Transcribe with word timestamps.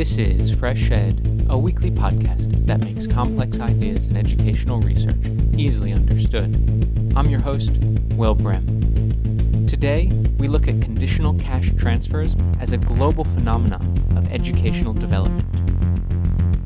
This 0.00 0.16
is 0.16 0.50
Fresh 0.50 0.90
Ed, 0.90 1.46
a 1.50 1.58
weekly 1.58 1.90
podcast 1.90 2.64
that 2.64 2.80
makes 2.80 3.06
complex 3.06 3.60
ideas 3.60 4.06
in 4.06 4.16
educational 4.16 4.80
research 4.80 5.20
easily 5.58 5.92
understood. 5.92 7.12
I'm 7.14 7.28
your 7.28 7.40
host, 7.40 7.72
Will 8.14 8.34
Brehm. 8.34 9.66
Today, 9.66 10.10
we 10.38 10.48
look 10.48 10.68
at 10.68 10.80
conditional 10.80 11.34
cash 11.34 11.72
transfers 11.76 12.34
as 12.60 12.72
a 12.72 12.78
global 12.78 13.24
phenomenon 13.24 14.02
of 14.16 14.32
educational 14.32 14.94
development. 14.94 15.44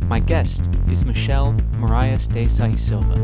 My 0.09 0.21
guest 0.21 0.63
is 0.89 1.05
Michelle 1.05 1.55
Marias 1.73 2.29
Desai 2.29 2.79
Silva. 2.79 3.17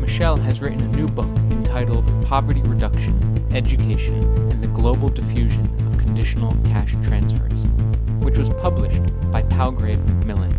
Michelle 0.00 0.36
has 0.36 0.60
written 0.60 0.82
a 0.82 0.96
new 0.98 1.08
book 1.08 1.34
entitled 1.50 2.04
Poverty 2.26 2.60
Reduction, 2.60 3.48
Education, 3.54 4.22
and 4.52 4.62
the 4.62 4.68
Global 4.68 5.08
Diffusion 5.08 5.64
of 5.86 5.96
Conditional 5.96 6.54
Cash 6.64 6.94
Transfers 7.04 7.64
which 8.20 8.38
was 8.38 8.48
published 8.50 9.02
by 9.30 9.42
Palgrave 9.42 9.98
Macmillan. 10.06 10.56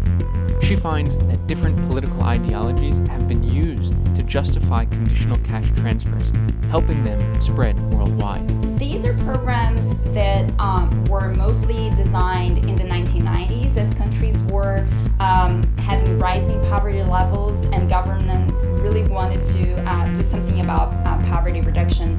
She 0.61 0.75
finds 0.75 1.17
that 1.17 1.47
different 1.47 1.81
political 1.87 2.21
ideologies 2.23 2.99
have 2.99 3.27
been 3.27 3.43
used 3.43 3.93
to 4.15 4.23
justify 4.23 4.85
conditional 4.85 5.37
cash 5.39 5.69
transfers, 5.75 6.31
helping 6.69 7.03
them 7.03 7.41
spread 7.41 7.79
worldwide. 7.93 8.79
These 8.79 9.05
are 9.05 9.13
programs 9.19 9.95
that 10.13 10.51
um, 10.59 11.05
were 11.05 11.33
mostly 11.33 11.89
designed 11.95 12.59
in 12.59 12.75
the 12.75 12.83
1990s 12.83 13.75
as 13.77 13.93
countries 13.95 14.41
were 14.43 14.87
um, 15.19 15.63
having 15.77 16.17
rising 16.17 16.61
poverty 16.63 17.03
levels 17.03 17.65
and 17.67 17.89
governments 17.89 18.63
really 18.65 19.03
wanted 19.03 19.43
to 19.43 19.75
uh, 19.89 20.13
do 20.13 20.21
something 20.21 20.61
about 20.61 20.93
uh, 21.05 21.17
poverty 21.27 21.61
reduction. 21.61 22.17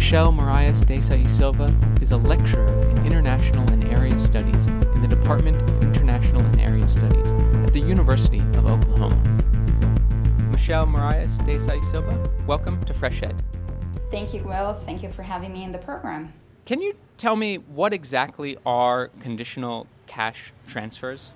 Michelle 0.00 0.32
Marias 0.32 0.82
Desai 0.82 1.28
Silva 1.28 1.76
is 2.00 2.10
a 2.10 2.16
lecturer 2.16 2.88
in 2.88 3.04
International 3.04 3.70
and 3.70 3.84
Area 3.84 4.18
Studies 4.18 4.66
in 4.66 5.02
the 5.02 5.06
Department 5.06 5.60
of 5.60 5.82
International 5.82 6.40
and 6.40 6.58
Area 6.58 6.88
Studies 6.88 7.30
at 7.66 7.74
the 7.74 7.80
University 7.80 8.40
of 8.54 8.64
Oklahoma. 8.64 9.14
Michelle 10.50 10.86
Marias 10.86 11.36
Desai 11.40 11.84
Silva, 11.84 12.30
welcome 12.46 12.82
to 12.86 12.94
Fresh 12.94 13.22
Ed. 13.22 13.44
Thank 14.10 14.32
you, 14.32 14.42
Will. 14.42 14.72
Thank 14.86 15.02
you 15.02 15.10
for 15.10 15.22
having 15.22 15.52
me 15.52 15.64
in 15.64 15.70
the 15.70 15.78
program. 15.78 16.32
Can 16.64 16.80
you 16.80 16.94
tell 17.18 17.36
me 17.36 17.56
what 17.58 17.92
exactly 17.92 18.56
are 18.64 19.08
conditional 19.20 19.86
cash 20.06 20.54
transfers? 20.66 21.30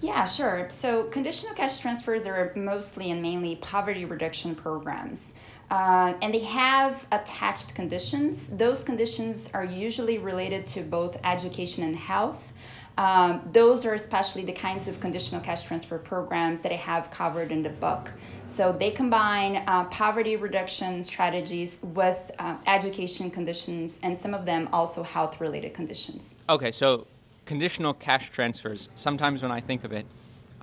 Yeah, 0.00 0.24
sure. 0.24 0.68
So, 0.68 1.04
conditional 1.04 1.54
cash 1.54 1.78
transfers 1.78 2.26
are 2.26 2.52
mostly 2.56 3.12
and 3.12 3.22
mainly 3.22 3.54
poverty 3.54 4.04
reduction 4.04 4.56
programs. 4.56 5.32
Uh, 5.70 6.14
and 6.22 6.34
they 6.34 6.40
have 6.40 7.06
attached 7.10 7.74
conditions. 7.74 8.48
Those 8.48 8.84
conditions 8.84 9.50
are 9.54 9.64
usually 9.64 10.18
related 10.18 10.66
to 10.66 10.82
both 10.82 11.18
education 11.24 11.84
and 11.84 11.96
health. 11.96 12.52
Um, 12.96 13.48
those 13.52 13.84
are 13.84 13.94
especially 13.94 14.44
the 14.44 14.52
kinds 14.52 14.86
of 14.86 15.00
conditional 15.00 15.40
cash 15.40 15.62
transfer 15.62 15.98
programs 15.98 16.60
that 16.60 16.70
I 16.70 16.76
have 16.76 17.10
covered 17.10 17.50
in 17.50 17.62
the 17.62 17.70
book. 17.70 18.12
So 18.46 18.70
they 18.70 18.92
combine 18.92 19.64
uh, 19.66 19.84
poverty 19.84 20.36
reduction 20.36 21.02
strategies 21.02 21.80
with 21.82 22.30
uh, 22.38 22.56
education 22.66 23.30
conditions, 23.30 23.98
and 24.02 24.16
some 24.16 24.32
of 24.32 24.46
them 24.46 24.68
also 24.72 25.02
health 25.02 25.40
related 25.40 25.74
conditions. 25.74 26.36
Okay, 26.48 26.70
so 26.70 27.06
conditional 27.46 27.94
cash 27.94 28.30
transfers, 28.30 28.88
sometimes 28.94 29.42
when 29.42 29.50
I 29.50 29.60
think 29.60 29.82
of 29.82 29.92
it, 29.92 30.06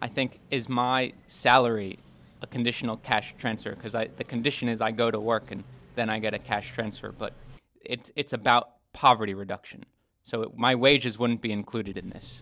I 0.01 0.07
think, 0.07 0.39
is 0.49 0.69
my 0.69 1.13
salary 1.27 1.99
a 2.41 2.47
conditional 2.47 2.97
cash 2.97 3.35
transfer 3.37 3.75
because 3.75 3.93
the 3.93 4.23
condition 4.23 4.67
is 4.67 4.81
I 4.81 4.91
go 4.91 5.11
to 5.11 5.19
work 5.19 5.51
and 5.51 5.63
then 5.95 6.09
I 6.09 6.19
get 6.19 6.33
a 6.33 6.39
cash 6.39 6.73
transfer, 6.73 7.11
but 7.11 7.33
it's 7.83 8.11
it's 8.15 8.33
about 8.33 8.69
poverty 8.93 9.33
reduction. 9.33 9.85
So 10.23 10.43
it, 10.43 10.57
my 10.57 10.75
wages 10.75 11.17
wouldn't 11.19 11.41
be 11.41 11.51
included 11.51 11.97
in 11.97 12.09
this. 12.09 12.41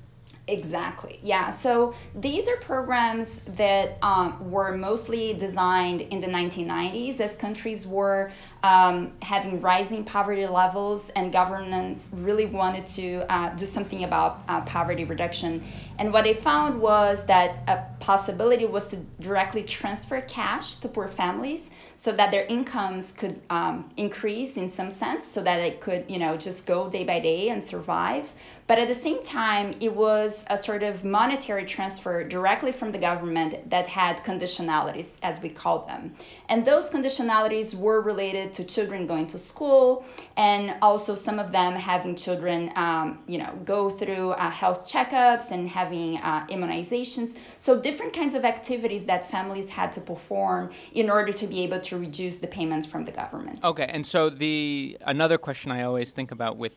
Exactly. 0.49 1.19
Yeah. 1.21 1.51
So 1.51 1.93
these 2.15 2.47
are 2.47 2.57
programs 2.57 3.41
that 3.55 3.99
um, 4.01 4.49
were 4.49 4.75
mostly 4.75 5.33
designed 5.33 6.01
in 6.01 6.19
the 6.19 6.27
1990s 6.27 7.19
as 7.19 7.35
countries 7.35 7.85
were 7.85 8.31
um, 8.63 9.11
having 9.21 9.61
rising 9.61 10.03
poverty 10.03 10.47
levels 10.47 11.11
and 11.11 11.31
governments 11.31 12.09
really 12.13 12.47
wanted 12.47 12.87
to 12.87 13.31
uh, 13.31 13.49
do 13.55 13.65
something 13.65 14.03
about 14.03 14.41
uh, 14.47 14.61
poverty 14.61 15.03
reduction. 15.03 15.63
And 15.99 16.11
what 16.11 16.23
they 16.23 16.33
found 16.33 16.81
was 16.81 17.23
that 17.25 17.57
a 17.67 18.03
possibility 18.03 18.65
was 18.65 18.87
to 18.87 18.97
directly 19.19 19.63
transfer 19.63 20.19
cash 20.21 20.75
to 20.77 20.87
poor 20.87 21.07
families 21.07 21.69
so 21.95 22.13
that 22.13 22.31
their 22.31 22.45
incomes 22.45 23.11
could 23.11 23.41
um, 23.49 23.91
increase 23.97 24.55
in 24.55 24.69
some 24.69 24.89
sense 24.89 25.29
so 25.29 25.43
that 25.43 25.57
they 25.57 25.71
could 25.71 26.05
you 26.07 26.17
know 26.17 26.37
just 26.37 26.65
go 26.65 26.89
day 26.89 27.03
by 27.03 27.19
day 27.19 27.49
and 27.49 27.61
survive 27.61 28.33
but 28.69 28.77
at 28.77 28.87
the 28.87 28.93
same 28.93 29.21
time 29.23 29.73
it 29.79 29.93
was 29.95 30.45
a 30.47 30.55
sort 30.55 30.83
of 30.83 31.03
monetary 31.03 31.65
transfer 31.65 32.23
directly 32.23 32.71
from 32.71 32.91
the 32.91 32.99
government 32.99 33.67
that 33.71 33.87
had 33.87 34.23
conditionalities 34.23 35.17
as 35.23 35.41
we 35.41 35.49
call 35.49 35.79
them 35.87 36.13
and 36.49 36.65
those 36.65 36.91
conditionalities 36.91 37.73
were 37.73 37.99
related 37.99 38.53
to 38.53 38.63
children 38.63 39.07
going 39.07 39.25
to 39.25 39.39
school 39.39 40.05
and 40.37 40.75
also 40.83 41.15
some 41.15 41.39
of 41.39 41.51
them 41.51 41.73
having 41.73 42.15
children 42.15 42.71
um, 42.75 43.17
you 43.25 43.39
know 43.39 43.51
go 43.65 43.89
through 43.89 44.29
uh, 44.31 44.51
health 44.51 44.87
checkups 44.87 45.49
and 45.49 45.67
having 45.67 46.17
uh, 46.17 46.45
immunizations 46.47 47.37
so 47.57 47.81
different 47.81 48.13
kinds 48.13 48.35
of 48.35 48.45
activities 48.45 49.05
that 49.05 49.27
families 49.27 49.69
had 49.71 49.91
to 49.91 49.99
perform 49.99 50.69
in 50.93 51.09
order 51.09 51.33
to 51.33 51.47
be 51.47 51.63
able 51.63 51.79
to 51.79 51.97
reduce 51.97 52.37
the 52.37 52.47
payments 52.47 52.85
from 52.85 53.03
the 53.05 53.11
government. 53.11 53.63
Okay, 53.63 53.89
and 53.89 54.05
so 54.05 54.29
the 54.29 54.95
another 55.01 55.39
question 55.39 55.71
I 55.71 55.81
always 55.81 56.11
think 56.11 56.29
about 56.31 56.57
with 56.57 56.73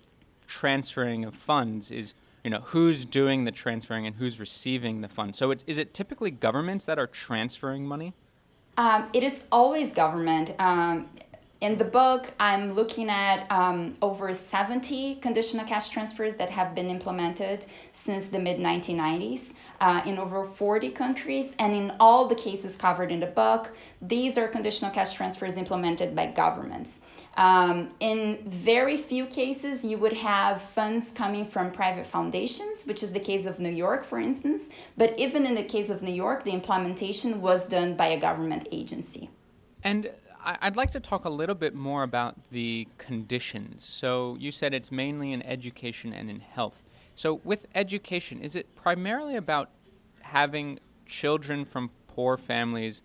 transferring 0.53 1.25
of 1.25 1.35
funds 1.35 1.91
is 1.91 2.13
you 2.45 2.51
know 2.51 2.61
who's 2.67 3.07
doing 3.07 3.45
the 3.45 3.51
transferring 3.51 4.07
and 4.07 4.17
who's 4.17 4.39
receiving 4.39 5.01
the 5.01 5.09
funds. 5.09 5.39
So 5.39 5.51
it, 5.51 5.65
is 5.67 5.79
it 5.79 5.95
typically 5.95 6.31
governments 6.31 6.85
that 6.85 6.99
are 6.99 7.07
transferring 7.07 7.87
money? 7.87 8.13
Um, 8.77 9.09
it 9.13 9.23
is 9.23 9.45
always 9.51 9.95
government. 9.95 10.55
Um, 10.59 11.09
in 11.63 11.79
the 11.79 11.85
book, 11.85 12.33
I'm 12.41 12.73
looking 12.75 13.09
at 13.09 13.51
um, 13.51 13.95
over 14.03 14.35
70 14.35 15.15
conditional 15.17 15.65
cash 15.65 15.89
transfers 15.89 16.35
that 16.35 16.51
have 16.51 16.75
been 16.75 16.91
implemented 16.91 17.65
since 17.93 18.29
the 18.29 18.39
mid 18.39 18.59
1990s 18.59 19.55
uh, 19.81 20.03
in 20.05 20.19
over 20.19 20.45
40 20.45 20.91
countries. 20.91 21.55
And 21.59 21.75
in 21.75 21.93
all 22.01 22.27
the 22.27 22.35
cases 22.35 22.77
covered 22.77 23.11
in 23.13 23.21
the 23.21 23.33
book, 23.43 23.71
these 24.03 24.37
are 24.37 24.49
conditional 24.49 24.91
cash 24.91 25.15
transfers 25.15 25.57
implemented 25.57 26.15
by 26.17 26.27
governments. 26.27 27.01
Um, 27.37 27.89
in 27.99 28.39
very 28.45 28.97
few 28.97 29.27
cases, 29.27 29.85
you 29.85 29.97
would 29.99 30.13
have 30.15 30.61
funds 30.61 31.11
coming 31.11 31.47
from 31.47 31.71
private 31.71 32.05
foundations, 32.05 32.85
which 32.85 33.03
is 33.03 33.13
the 33.13 33.21
case 33.21 33.47
of 33.47 33.59
New 33.59 33.71
York, 33.71 34.05
for 34.05 34.19
instance. 34.19 34.65
But 34.97 35.19
even 35.19 35.47
in 35.47 35.55
the 35.55 35.63
case 35.63 35.89
of 35.89 36.03
New 36.03 36.13
York, 36.13 36.45
the 36.45 36.53
implementation 36.53 37.41
was 37.41 37.65
done 37.65 37.97
by 37.97 38.07
a 38.07 38.21
government 38.21 38.69
agency. 38.71 39.31
And 39.83 40.11
I'd 40.45 40.77
like 40.77 40.91
to 40.93 41.01
talk 41.01 41.25
a 41.25 41.31
little 41.31 41.55
bit 41.55 41.75
more 41.75 42.03
about 42.03 42.37
the 42.51 42.87
conditions. 42.99 43.87
So 43.89 44.37
you 44.39 44.51
said 44.51 44.75
it's 44.75 44.91
mainly 44.91 45.33
in 45.33 45.43
education 45.43 46.13
and 46.13 46.29
in 46.29 46.41
health. 46.41 46.83
So 47.15 47.41
with 47.45 47.67
education, 47.75 48.41
is 48.41 48.57
it 48.57 48.75
primarily 48.75 49.37
about 49.37 49.71
having 50.21 50.81
children 51.07 51.65
from 51.65 51.91
poor 52.09 52.37
families 52.37 53.03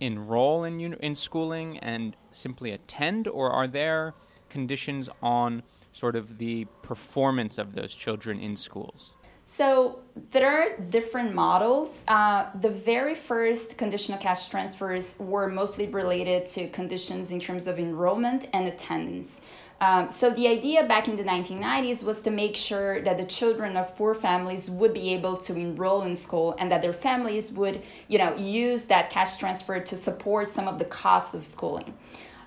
enroll 0.00 0.64
in 0.64 0.80
in 0.80 1.14
schooling 1.14 1.78
and 1.78 2.16
simply 2.30 2.72
attend, 2.72 3.28
or 3.28 3.50
are 3.50 3.66
there 3.66 4.14
conditions 4.48 5.08
on 5.22 5.62
sort 5.92 6.16
of 6.16 6.38
the 6.38 6.66
performance 6.82 7.58
of 7.58 7.74
those 7.74 7.94
children 7.94 8.40
in 8.40 8.56
schools? 8.56 9.12
So 9.44 10.00
there 10.30 10.50
are 10.50 10.78
different 10.78 11.34
models. 11.34 12.02
Uh, 12.08 12.46
the 12.58 12.70
very 12.70 13.14
first 13.14 13.76
conditional 13.76 14.18
cash 14.18 14.48
transfers 14.48 15.16
were 15.18 15.48
mostly 15.48 15.86
related 15.86 16.46
to 16.46 16.68
conditions 16.68 17.30
in 17.30 17.40
terms 17.40 17.66
of 17.66 17.78
enrollment 17.78 18.48
and 18.54 18.66
attendance. 18.66 19.42
Um, 19.84 20.08
so 20.08 20.30
the 20.30 20.48
idea 20.48 20.84
back 20.84 21.08
in 21.08 21.16
the 21.16 21.24
1990s 21.24 22.02
was 22.02 22.22
to 22.22 22.30
make 22.30 22.56
sure 22.56 23.02
that 23.02 23.18
the 23.18 23.24
children 23.24 23.76
of 23.76 23.94
poor 23.96 24.14
families 24.14 24.70
would 24.70 24.94
be 24.94 25.12
able 25.12 25.36
to 25.36 25.54
enroll 25.54 26.02
in 26.02 26.16
school 26.16 26.56
and 26.58 26.72
that 26.72 26.80
their 26.80 26.94
families 26.94 27.52
would, 27.52 27.82
you 28.08 28.16
know, 28.16 28.34
use 28.36 28.82
that 28.92 29.10
cash 29.10 29.36
transfer 29.36 29.78
to 29.80 29.94
support 29.94 30.50
some 30.50 30.68
of 30.68 30.78
the 30.78 30.86
costs 30.86 31.34
of 31.34 31.44
schooling. 31.44 31.92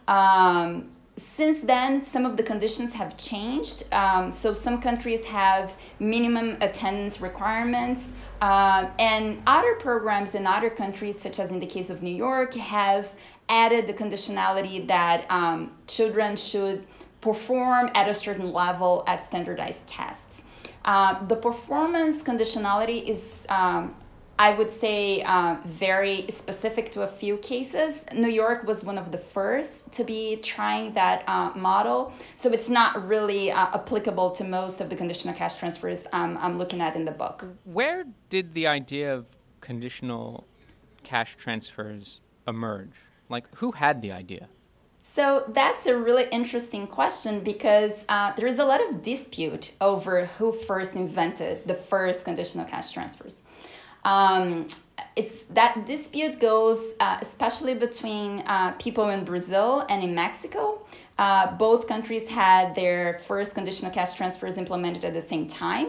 Um, 0.08 0.90
since 1.16 1.62
then, 1.62 2.02
some 2.02 2.26
of 2.26 2.38
the 2.38 2.44
conditions 2.44 2.94
have 2.94 3.18
changed. 3.18 3.92
Um, 3.94 4.32
so, 4.32 4.54
some 4.54 4.82
countries 4.82 5.26
have 5.26 5.76
minimum 6.00 6.58
attendance 6.62 7.22
requirements, 7.22 8.14
uh, 8.42 8.90
and 9.00 9.42
other 9.48 9.74
programs 9.76 10.36
in 10.36 10.46
other 10.46 10.70
countries, 10.70 11.20
such 11.20 11.40
as 11.40 11.50
in 11.50 11.60
the 11.60 11.66
case 11.66 11.90
of 11.90 12.04
New 12.04 12.16
York, 12.16 12.54
have 12.54 13.16
added 13.50 13.88
the 13.88 13.94
conditionality 13.94 14.88
that 14.88 15.30
um, 15.32 15.72
children 15.88 16.36
should 16.36 16.86
perform 17.22 17.90
at 17.94 18.08
a 18.08 18.14
certain 18.14 18.52
level 18.54 19.04
at 19.08 19.22
standardized 19.22 19.88
tests. 19.88 20.44
Uh, 20.86 21.26
the 21.26 21.36
performance 21.36 22.24
conditionality 22.24 23.06
is 23.08 23.46
um, 23.50 23.96
I 24.40 24.54
would 24.54 24.70
say 24.70 25.24
uh, 25.24 25.58
very 25.66 26.28
specific 26.30 26.92
to 26.92 27.02
a 27.02 27.08
few 27.08 27.38
cases. 27.38 28.06
New 28.14 28.30
York 28.30 28.68
was 28.68 28.84
one 28.84 29.00
of 29.00 29.12
the 29.12 29.18
first 29.18 29.92
to 29.94 30.04
be 30.04 30.38
trying 30.38 30.94
that 30.94 31.28
uh, 31.28 31.52
model, 31.56 32.14
so 32.36 32.52
it's 32.52 32.70
not 32.70 33.08
really 33.08 33.52
uh, 33.52 33.68
applicable 33.74 34.30
to 34.32 34.44
most 34.44 34.80
of 34.80 34.92
the 34.92 34.96
conditional 34.96 35.34
cash 35.34 35.56
transfers 35.56 36.06
um, 36.14 36.38
I'm 36.40 36.60
looking 36.60 36.82
at 36.82 36.96
in 36.96 37.06
the 37.06 37.12
book. 37.12 37.46
Where 37.64 38.06
did 38.30 38.54
the 38.54 38.68
idea 38.68 39.12
of 39.12 39.26
conditional 39.60 40.46
cash 41.04 41.36
transfers 41.36 42.22
emerge? 42.48 42.94
Like, 43.30 43.48
who 43.56 43.72
had 43.72 44.04
the 44.04 44.12
idea? 44.12 44.50
So 45.18 45.46
that's 45.48 45.88
a 45.88 45.98
really 45.98 46.28
interesting 46.30 46.86
question 46.86 47.40
because 47.40 48.06
uh, 48.08 48.34
there 48.34 48.46
is 48.46 48.60
a 48.60 48.66
lot 48.66 48.88
of 48.88 49.02
dispute 49.02 49.72
over 49.82 50.26
who 50.26 50.54
first 50.54 50.94
invented 50.94 51.68
the 51.68 51.74
first 51.74 52.24
conditional 52.24 52.66
cash 52.66 52.92
transfers. 52.92 53.42
Um, 54.06 54.68
it's 55.16 55.46
that 55.46 55.88
dispute 55.88 56.40
goes 56.40 56.94
uh, 57.00 57.18
especially 57.20 57.74
between 57.74 58.42
uh, 58.42 58.74
people 58.78 59.10
in 59.10 59.26
Brazil 59.26 59.88
and 59.90 60.04
in 60.04 60.14
Mexico. 60.14 60.86
Uh, 61.18 61.52
both 61.58 61.88
countries 61.88 62.28
had 62.30 62.76
their 62.76 63.18
first 63.18 63.56
conditional 63.56 63.90
cash 63.90 64.14
transfers 64.14 64.56
implemented 64.56 65.04
at 65.04 65.14
the 65.14 65.28
same 65.34 65.48
time. 65.48 65.88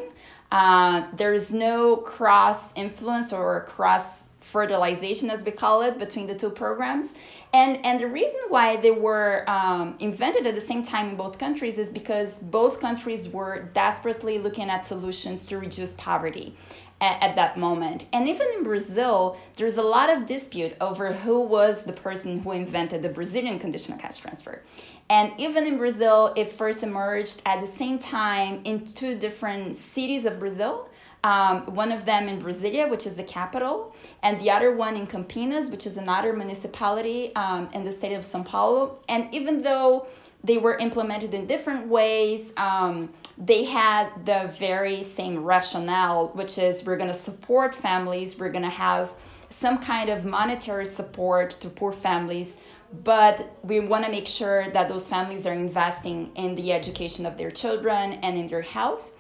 Uh, 0.51 1.05
there 1.13 1.35
is 1.35 1.53
no 1.53 1.97
cross 1.97 2.73
influence 2.77 3.31
or 3.31 3.63
cross 3.65 4.25
fertilization, 4.51 5.29
as 5.31 5.45
we 5.45 5.51
call 5.51 5.83
it, 5.83 5.99
between 5.99 6.27
the 6.27 6.35
two 6.35 6.51
programs. 6.51 7.15
And, 7.53 7.85
and 7.85 8.01
the 8.01 8.07
reason 8.07 8.41
why 8.49 8.77
they 8.77 8.91
were 8.91 9.49
um, 9.49 9.97
invented 10.01 10.47
at 10.47 10.55
the 10.55 10.61
same 10.61 10.83
time 10.83 11.11
in 11.11 11.17
both 11.17 11.39
countries 11.39 11.79
is 11.79 11.89
because 11.89 12.39
both 12.39 12.81
countries 12.81 13.29
were 13.29 13.71
desperately 13.75 14.39
looking 14.39 14.71
at 14.71 14.85
solutions 14.85 15.47
to 15.47 15.59
reduce 15.59 15.93
poverty 15.95 16.57
at, 17.01 17.23
at, 17.23 17.37
that 17.37 17.59
moment. 17.59 18.07
And 18.13 18.29
even 18.29 18.47
in 18.57 18.63
Brazil, 18.63 19.37
there's 19.57 19.77
a 19.77 19.83
lot 19.83 20.11
of 20.11 20.27
dispute 20.27 20.75
over 20.81 21.13
who 21.13 21.41
was 21.41 21.83
the 21.83 21.93
person 21.93 22.41
who 22.41 22.53
invented 22.53 23.03
the 23.03 23.11
Brazilian 23.11 23.59
conditional 23.59 23.99
cash 23.99 24.17
transfer. 24.17 24.63
And 25.11 25.33
even 25.39 25.67
in 25.67 25.77
Brazil, 25.77 26.33
it 26.37 26.51
first 26.51 26.83
emerged 26.83 27.43
at 27.47 27.61
the 27.61 27.67
same 27.67 27.99
time 27.99 28.61
in 28.65 28.85
two 28.85 29.19
different 29.19 29.77
cities 29.77 30.25
of 30.25 30.39
Brazil. 30.39 30.89
Um, 31.25 31.75
one 31.75 31.91
of 31.91 32.05
them 32.05 32.29
in 32.29 32.41
Brasilia, 32.41 32.89
which 32.89 33.07
is 33.07 33.17
the 33.17 33.25
capital, 33.25 33.95
and 34.23 34.41
the 34.41 34.51
other 34.51 34.73
one 34.73 34.97
in 34.97 35.07
Campinas, 35.07 35.71
which 35.71 35.87
is 35.87 35.97
another 35.97 36.33
municipality 36.33 37.35
um, 37.35 37.69
in 37.75 37.85
the 37.85 37.93
state 37.93 38.13
of 38.13 38.25
Sao 38.25 38.43
Paulo. 38.43 38.99
And 39.09 39.33
even 39.35 39.63
though 39.63 40.07
they 40.45 40.59
were 40.59 40.77
implemented 40.77 41.35
in 41.35 41.47
different 41.47 41.89
ways, 41.89 42.53
um, 42.57 43.13
they 43.37 43.65
had 43.65 44.11
the 44.25 44.53
very 44.59 45.03
same 45.03 45.43
rationale, 45.43 46.29
which 46.29 46.59
is 46.59 46.85
we're 46.85 46.97
going 46.97 47.11
to 47.11 47.17
support 47.17 47.75
families, 47.75 48.39
we're 48.39 48.51
going 48.51 48.65
to 48.65 48.71
have 48.71 49.13
some 49.51 49.79
kind 49.79 50.11
of 50.11 50.25
monetary 50.25 50.87
support 50.87 51.51
to 51.51 51.69
poor 51.69 51.93
families, 51.93 52.57
but 53.05 53.57
we 53.63 53.81
want 53.81 54.05
to 54.05 54.11
make 54.11 54.27
sure 54.27 54.69
that 54.71 54.89
those 54.89 55.09
families 55.09 55.47
are 55.47 55.53
investing 55.53 56.31
in 56.37 56.55
the 56.55 56.73
education 56.73 57.27
of 57.27 57.37
their 57.37 57.51
children 57.51 58.15
and 58.23 58.39
in 58.39 58.47
their 58.47 58.63
health. 58.63 59.11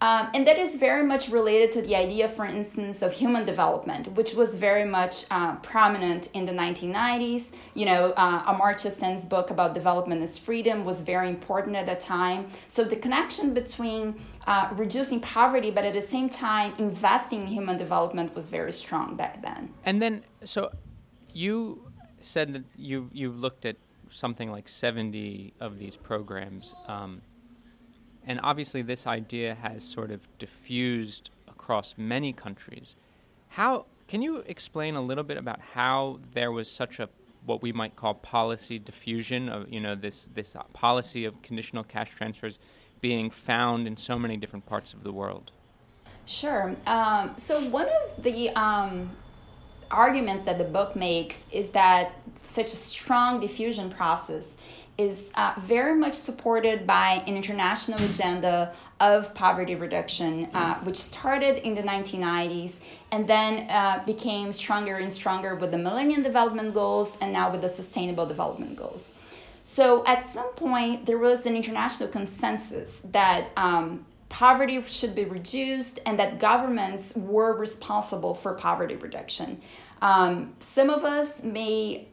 Um, 0.00 0.28
and 0.32 0.46
that 0.46 0.58
is 0.58 0.76
very 0.76 1.04
much 1.04 1.28
related 1.28 1.72
to 1.72 1.82
the 1.82 1.96
idea, 1.96 2.28
for 2.28 2.44
instance, 2.44 3.02
of 3.02 3.12
human 3.12 3.42
development, 3.44 4.12
which 4.12 4.34
was 4.34 4.54
very 4.54 4.84
much 4.84 5.24
uh, 5.30 5.56
prominent 5.56 6.28
in 6.34 6.44
the 6.44 6.52
1990s. 6.52 7.46
You 7.74 7.86
know, 7.86 8.12
uh, 8.16 8.52
Amartya 8.52 8.92
Sen's 8.92 9.24
book 9.24 9.50
about 9.50 9.74
development 9.74 10.22
as 10.22 10.38
freedom 10.38 10.84
was 10.84 11.02
very 11.02 11.28
important 11.28 11.74
at 11.74 11.86
that 11.86 11.98
time. 11.98 12.48
So 12.68 12.84
the 12.84 12.96
connection 12.96 13.54
between 13.54 14.20
uh, 14.46 14.68
reducing 14.76 15.20
poverty, 15.20 15.72
but 15.72 15.84
at 15.84 15.94
the 15.94 16.00
same 16.00 16.28
time 16.28 16.74
investing 16.78 17.42
in 17.42 17.46
human 17.48 17.76
development 17.76 18.34
was 18.36 18.48
very 18.48 18.72
strong 18.72 19.16
back 19.16 19.42
then. 19.42 19.74
And 19.84 20.00
then, 20.00 20.24
so 20.44 20.70
you 21.32 21.82
said 22.20 22.52
that 22.54 22.64
you 22.76 23.10
you 23.12 23.30
looked 23.30 23.64
at 23.64 23.76
something 24.10 24.50
like 24.50 24.68
70 24.68 25.54
of 25.60 25.78
these 25.78 25.96
programs. 25.96 26.74
Um, 26.86 27.22
and 28.28 28.38
obviously, 28.42 28.82
this 28.82 29.06
idea 29.06 29.56
has 29.62 29.82
sort 29.82 30.10
of 30.10 30.28
diffused 30.38 31.30
across 31.48 31.94
many 31.96 32.34
countries. 32.34 32.94
How 33.48 33.86
can 34.06 34.20
you 34.20 34.44
explain 34.46 34.94
a 34.96 35.00
little 35.00 35.24
bit 35.24 35.38
about 35.38 35.60
how 35.72 36.20
there 36.34 36.52
was 36.52 36.70
such 36.70 37.00
a 37.00 37.08
what 37.46 37.62
we 37.62 37.72
might 37.72 37.96
call 37.96 38.12
policy 38.14 38.78
diffusion 38.78 39.48
of 39.48 39.72
you 39.72 39.80
know 39.80 39.94
this 39.94 40.28
this 40.34 40.54
policy 40.74 41.24
of 41.24 41.40
conditional 41.40 41.82
cash 41.82 42.10
transfers 42.14 42.58
being 43.00 43.30
found 43.30 43.86
in 43.86 43.96
so 43.96 44.18
many 44.18 44.36
different 44.36 44.66
parts 44.66 44.92
of 44.92 45.02
the 45.04 45.12
world? 45.12 45.50
Sure. 46.26 46.76
Um, 46.86 47.32
so 47.38 47.58
one 47.70 47.88
of 48.04 48.22
the 48.22 48.50
um, 48.50 49.10
arguments 49.90 50.44
that 50.44 50.58
the 50.58 50.64
book 50.64 50.94
makes 50.94 51.46
is 51.50 51.70
that 51.70 52.12
such 52.44 52.74
a 52.74 52.76
strong 52.76 53.40
diffusion 53.40 53.88
process 53.88 54.58
is 54.98 55.30
uh, 55.36 55.54
very 55.58 55.94
much 55.94 56.14
supported 56.14 56.86
by 56.86 57.22
an 57.26 57.36
international 57.36 58.02
agenda 58.04 58.74
of 59.00 59.32
poverty 59.32 59.76
reduction, 59.76 60.46
uh, 60.52 60.74
which 60.80 60.96
started 60.96 61.58
in 61.58 61.74
the 61.74 61.82
1990s 61.82 62.80
and 63.12 63.28
then 63.28 63.70
uh, 63.70 64.02
became 64.04 64.50
stronger 64.50 64.96
and 64.96 65.12
stronger 65.12 65.54
with 65.54 65.70
the 65.70 65.78
Millennium 65.78 66.22
Development 66.22 66.74
Goals 66.74 67.16
and 67.20 67.32
now 67.32 67.50
with 67.50 67.62
the 67.62 67.68
Sustainable 67.68 68.26
Development 68.26 68.74
Goals. 68.76 69.12
So 69.62 70.04
at 70.04 70.24
some 70.24 70.48
point, 70.54 71.06
there 71.06 71.18
was 71.18 71.46
an 71.46 71.54
international 71.54 72.08
consensus 72.08 73.00
that 73.12 73.50
um, 73.56 74.04
poverty 74.28 74.82
should 74.82 75.14
be 75.14 75.24
reduced 75.24 76.00
and 76.06 76.18
that 76.18 76.40
governments 76.40 77.14
were 77.14 77.56
responsible 77.56 78.34
for 78.34 78.54
poverty 78.54 78.96
reduction. 78.96 79.60
Um, 80.02 80.54
some 80.58 80.90
of 80.90 81.04
us 81.04 81.42
may 81.42 82.08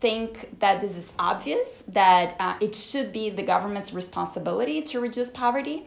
think 0.00 0.60
that 0.60 0.80
this 0.80 0.96
is 0.96 1.12
obvious, 1.18 1.82
that 1.88 2.36
uh, 2.38 2.54
it 2.60 2.74
should 2.74 3.12
be 3.12 3.30
the 3.30 3.42
government's 3.42 3.92
responsibility 3.92 4.82
to 4.82 5.00
reduce 5.00 5.30
poverty. 5.30 5.86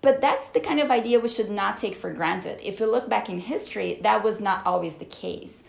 But 0.00 0.20
that's 0.20 0.48
the 0.48 0.60
kind 0.60 0.80
of 0.80 0.90
idea 0.90 1.20
we 1.20 1.28
should 1.28 1.50
not 1.50 1.76
take 1.76 1.94
for 1.94 2.12
granted. 2.12 2.60
If 2.62 2.80
we 2.80 2.86
look 2.86 3.08
back 3.08 3.28
in 3.28 3.38
history, 3.38 4.00
that 4.02 4.24
was 4.24 4.40
not 4.40 4.66
always 4.66 4.96
the 4.96 5.04
case. 5.04 5.61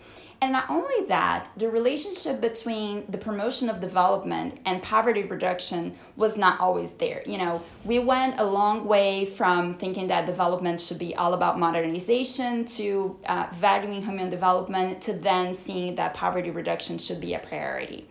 And 0.44 0.52
not 0.52 0.68
only 0.68 1.06
that, 1.08 1.48
the 1.56 1.70
relationship 1.70 2.38
between 2.38 3.06
the 3.08 3.16
promotion 3.16 3.70
of 3.70 3.80
development 3.80 4.60
and 4.66 4.82
poverty 4.82 5.22
reduction 5.22 5.96
was 6.16 6.36
not 6.36 6.60
always 6.60 6.90
there. 6.92 7.22
You 7.24 7.38
know, 7.38 7.62
we 7.82 7.98
went 7.98 8.38
a 8.38 8.44
long 8.44 8.84
way 8.86 9.24
from 9.24 9.72
thinking 9.72 10.08
that 10.08 10.26
development 10.26 10.82
should 10.82 10.98
be 10.98 11.16
all 11.16 11.32
about 11.32 11.58
modernization 11.58 12.66
to 12.76 13.18
uh, 13.24 13.46
valuing 13.54 14.02
human 14.02 14.28
development 14.28 15.00
to 15.04 15.14
then 15.14 15.54
seeing 15.54 15.94
that 15.94 16.12
poverty 16.12 16.50
reduction 16.50 16.98
should 16.98 17.22
be 17.22 17.32
a 17.32 17.38
priority. 17.38 18.06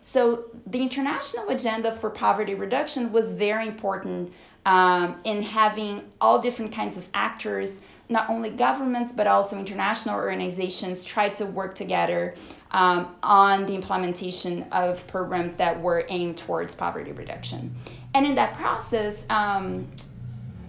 So, 0.00 0.46
the 0.66 0.82
international 0.82 1.48
agenda 1.50 1.92
for 1.92 2.10
poverty 2.10 2.56
reduction 2.56 3.12
was 3.12 3.34
very 3.34 3.68
important 3.68 4.32
um, 4.64 5.20
in 5.22 5.42
having 5.42 6.10
all 6.20 6.40
different 6.40 6.72
kinds 6.72 6.96
of 6.96 7.08
actors 7.14 7.80
not 8.08 8.30
only 8.30 8.50
governments 8.50 9.12
but 9.12 9.26
also 9.26 9.58
international 9.58 10.14
organizations 10.14 11.04
try 11.04 11.28
to 11.28 11.44
work 11.46 11.74
together 11.74 12.34
um, 12.70 13.14
on 13.22 13.66
the 13.66 13.74
implementation 13.74 14.64
of 14.72 15.06
programs 15.06 15.54
that 15.54 15.80
were 15.80 16.04
aimed 16.08 16.36
towards 16.36 16.74
poverty 16.74 17.12
reduction. 17.12 17.74
And 18.14 18.26
in 18.26 18.34
that 18.36 18.54
process, 18.54 19.24
um, 19.30 19.86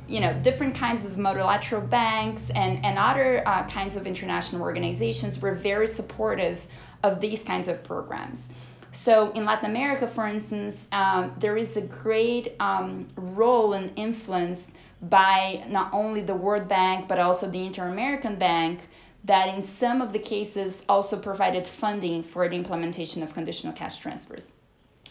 you 0.07 0.19
know, 0.21 0.33
different 0.41 0.75
kinds 0.75 1.03
of 1.05 1.17
multilateral 1.17 1.81
banks 1.81 2.49
and, 2.51 2.83
and 2.85 2.97
other 2.97 3.45
uh, 3.47 3.67
kinds 3.67 3.95
of 3.95 4.07
international 4.07 4.61
organizations 4.61 5.39
were 5.39 5.53
very 5.53 5.87
supportive 5.87 6.65
of 7.03 7.19
these 7.19 7.43
kinds 7.43 7.67
of 7.67 7.83
programs. 7.83 8.49
So 8.91 9.31
in 9.31 9.45
Latin 9.45 9.69
America, 9.69 10.07
for 10.07 10.25
instance, 10.25 10.87
um, 10.91 11.33
there 11.37 11.57
is 11.57 11.75
a 11.77 11.81
great 11.81 12.55
um, 12.59 13.07
role 13.15 13.73
and 13.73 13.91
influence 13.95 14.71
by 15.01 15.63
not 15.67 15.93
only 15.93 16.21
the 16.21 16.35
World 16.35 16.67
Bank 16.67 17.07
but 17.07 17.19
also 17.19 17.49
the 17.49 17.65
Inter 17.65 17.87
American 17.87 18.35
Bank 18.35 18.87
that 19.23 19.53
in 19.53 19.61
some 19.61 20.01
of 20.01 20.13
the 20.13 20.19
cases 20.19 20.83
also 20.87 21.17
provided 21.17 21.67
funding 21.67 22.23
for 22.23 22.47
the 22.47 22.55
implementation 22.55 23.21
of 23.21 23.33
conditional 23.33 23.73
cash 23.73 23.97
transfers. 23.97 24.53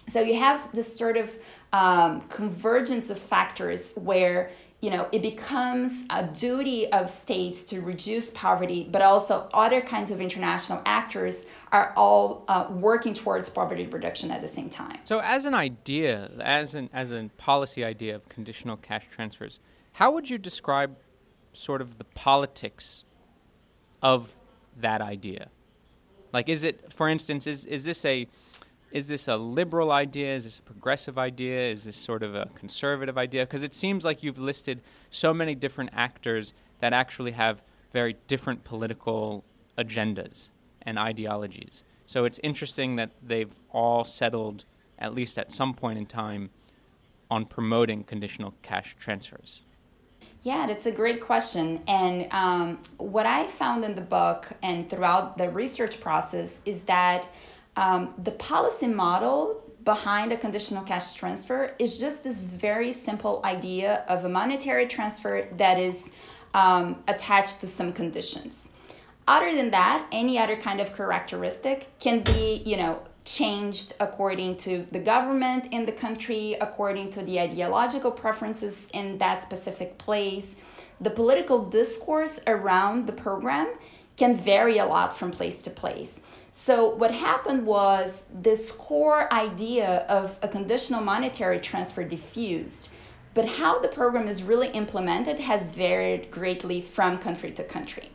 So 0.09 0.21
you 0.21 0.38
have 0.38 0.73
this 0.73 0.97
sort 0.97 1.16
of 1.16 1.37
um, 1.73 2.23
convergence 2.23 3.11
of 3.11 3.19
factors 3.19 3.93
where 3.97 4.50
you 4.81 4.90
know 4.90 5.09
it 5.11 5.23
becomes 5.23 6.05
a 6.11 6.23
duty 6.25 6.90
of 6.93 7.09
states 7.09 7.62
to 7.64 7.81
reduce 7.81 8.31
poverty, 8.31 8.88
but 8.90 9.02
also 9.02 9.49
other 9.52 9.81
kinds 9.81 10.11
of 10.11 10.21
international 10.21 10.81
actors 10.87 11.45
are 11.73 11.93
all 11.97 12.45
uh, 12.49 12.66
working 12.71 13.14
towards 13.14 13.50
poverty 13.50 13.87
reduction 13.87 14.31
at 14.31 14.40
the 14.40 14.49
same 14.49 14.71
time. 14.71 14.99
So, 15.05 15.19
as 15.19 15.45
an 15.45 15.55
idea, 15.55 16.31
as 16.40 16.75
an 16.75 16.88
as 16.93 17.11
a 17.11 17.28
policy 17.37 17.85
idea 17.85 18.14
of 18.14 18.28
conditional 18.28 18.76
cash 18.76 19.07
transfers, 19.11 19.59
how 19.96 20.10
would 20.10 20.28
you 20.28 20.36
describe 20.36 20.94
sort 21.54 21.80
of 21.80 21.96
the 21.96 22.04
politics 22.04 23.06
of 24.02 24.38
that 24.76 25.00
idea? 25.00 25.48
Like, 26.34 26.50
is 26.50 26.64
it, 26.64 26.92
for 26.92 27.08
instance, 27.08 27.46
is, 27.46 27.64
is 27.64 27.84
this 27.84 28.04
a 28.04 28.28
is 28.92 29.08
this 29.08 29.26
a 29.26 29.36
liberal 29.38 29.92
idea? 29.92 30.36
Is 30.36 30.44
this 30.44 30.58
a 30.58 30.62
progressive 30.62 31.16
idea? 31.16 31.70
Is 31.70 31.84
this 31.84 31.96
sort 31.96 32.22
of 32.22 32.34
a 32.34 32.46
conservative 32.54 33.16
idea? 33.16 33.46
Because 33.46 33.62
it 33.62 33.72
seems 33.72 34.04
like 34.04 34.22
you've 34.22 34.38
listed 34.38 34.82
so 35.08 35.32
many 35.32 35.54
different 35.54 35.90
actors 35.94 36.52
that 36.80 36.92
actually 36.92 37.32
have 37.32 37.62
very 37.94 38.16
different 38.28 38.64
political 38.64 39.44
agendas 39.78 40.50
and 40.82 40.98
ideologies. 40.98 41.84
So 42.04 42.26
it's 42.26 42.38
interesting 42.42 42.96
that 42.96 43.12
they've 43.22 43.54
all 43.70 44.04
settled, 44.04 44.66
at 44.98 45.14
least 45.14 45.38
at 45.38 45.52
some 45.52 45.72
point 45.72 45.98
in 45.98 46.04
time, 46.04 46.50
on 47.30 47.46
promoting 47.46 48.04
conditional 48.04 48.52
cash 48.60 48.94
transfers. 49.00 49.62
Yeah, 50.46 50.68
that's 50.68 50.86
a 50.86 50.92
great 50.92 51.20
question. 51.20 51.82
And 51.88 52.28
um, 52.30 52.78
what 52.98 53.26
I 53.26 53.48
found 53.48 53.84
in 53.84 53.96
the 53.96 54.00
book 54.00 54.52
and 54.62 54.88
throughout 54.88 55.38
the 55.38 55.50
research 55.50 56.00
process 56.00 56.60
is 56.64 56.82
that 56.82 57.26
um, 57.74 58.14
the 58.16 58.30
policy 58.30 58.86
model 58.86 59.60
behind 59.84 60.30
a 60.30 60.36
conditional 60.36 60.84
cash 60.84 61.14
transfer 61.14 61.74
is 61.80 61.98
just 61.98 62.22
this 62.22 62.44
very 62.44 62.92
simple 62.92 63.40
idea 63.44 64.04
of 64.06 64.24
a 64.24 64.28
monetary 64.28 64.86
transfer 64.86 65.48
that 65.56 65.80
is 65.80 66.12
um, 66.54 67.02
attached 67.08 67.60
to 67.62 67.66
some 67.66 67.92
conditions. 67.92 68.68
Other 69.26 69.52
than 69.52 69.72
that, 69.72 70.06
any 70.12 70.38
other 70.38 70.54
kind 70.54 70.80
of 70.80 70.94
characteristic 70.94 71.88
can 71.98 72.20
be, 72.20 72.62
you 72.64 72.76
know, 72.76 73.00
changed 73.26 73.92
according 74.00 74.56
to 74.56 74.87
the 74.92 74.99
government 74.99 75.66
in 75.73 75.85
the 75.85 75.92
country, 75.92 76.56
according 76.61 77.11
to 77.11 77.23
the 77.23 77.40
ideological 77.40 78.11
preferences 78.11 78.88
in 78.95 79.18
that 79.18 79.42
specific 79.42 79.99
place. 79.99 80.54
The 81.00 81.11
political 81.11 81.64
discourse 81.68 82.40
around 82.47 83.06
the 83.06 83.12
program 83.12 83.68
can 84.16 84.35
vary 84.35 84.78
a 84.78 84.87
lot 84.87 85.16
from 85.16 85.30
place 85.30 85.61
to 85.61 85.71
place. 85.71 86.21
So, 86.52 86.88
what 86.88 87.12
happened 87.12 87.66
was 87.66 88.25
this 88.33 88.73
core 88.73 89.30
idea 89.30 90.06
of 90.09 90.38
a 90.40 90.49
conditional 90.49 91.02
monetary 91.02 91.61
transfer 91.61 92.02
diffused, 92.02 92.88
but 93.35 93.45
how 93.45 93.78
the 93.80 93.88
program 93.88 94.26
is 94.26 94.42
really 94.42 94.68
implemented 94.68 95.38
has 95.40 95.73
varied 95.73 96.30
greatly 96.30 96.80
from 96.80 97.18
country 97.18 97.50
to 97.52 97.62
country. 97.62 98.09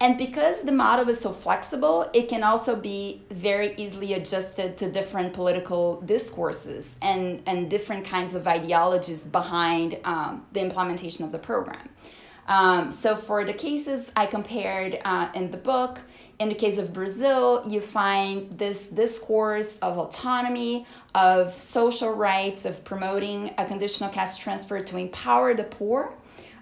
And 0.00 0.16
because 0.16 0.62
the 0.62 0.72
model 0.72 1.08
is 1.08 1.20
so 1.20 1.32
flexible, 1.32 2.08
it 2.12 2.28
can 2.28 2.44
also 2.44 2.76
be 2.76 3.22
very 3.30 3.74
easily 3.76 4.12
adjusted 4.14 4.76
to 4.76 4.90
different 4.90 5.32
political 5.32 6.00
discourses 6.02 6.96
and, 7.02 7.42
and 7.46 7.68
different 7.68 8.04
kinds 8.04 8.34
of 8.34 8.46
ideologies 8.46 9.24
behind 9.24 9.98
um, 10.04 10.46
the 10.52 10.60
implementation 10.60 11.24
of 11.24 11.32
the 11.32 11.38
program. 11.38 11.88
Um, 12.46 12.92
so, 12.92 13.14
for 13.14 13.44
the 13.44 13.52
cases 13.52 14.10
I 14.16 14.24
compared 14.26 15.00
uh, 15.04 15.28
in 15.34 15.50
the 15.50 15.58
book, 15.58 16.00
in 16.38 16.48
the 16.48 16.54
case 16.54 16.78
of 16.78 16.92
Brazil, 16.94 17.62
you 17.68 17.80
find 17.80 18.50
this 18.52 18.86
discourse 18.86 19.76
of 19.78 19.98
autonomy, 19.98 20.86
of 21.14 21.52
social 21.60 22.12
rights, 22.12 22.64
of 22.64 22.84
promoting 22.84 23.52
a 23.58 23.64
conditional 23.66 24.08
cash 24.08 24.38
transfer 24.38 24.80
to 24.80 24.96
empower 24.96 25.52
the 25.54 25.64
poor 25.64 26.14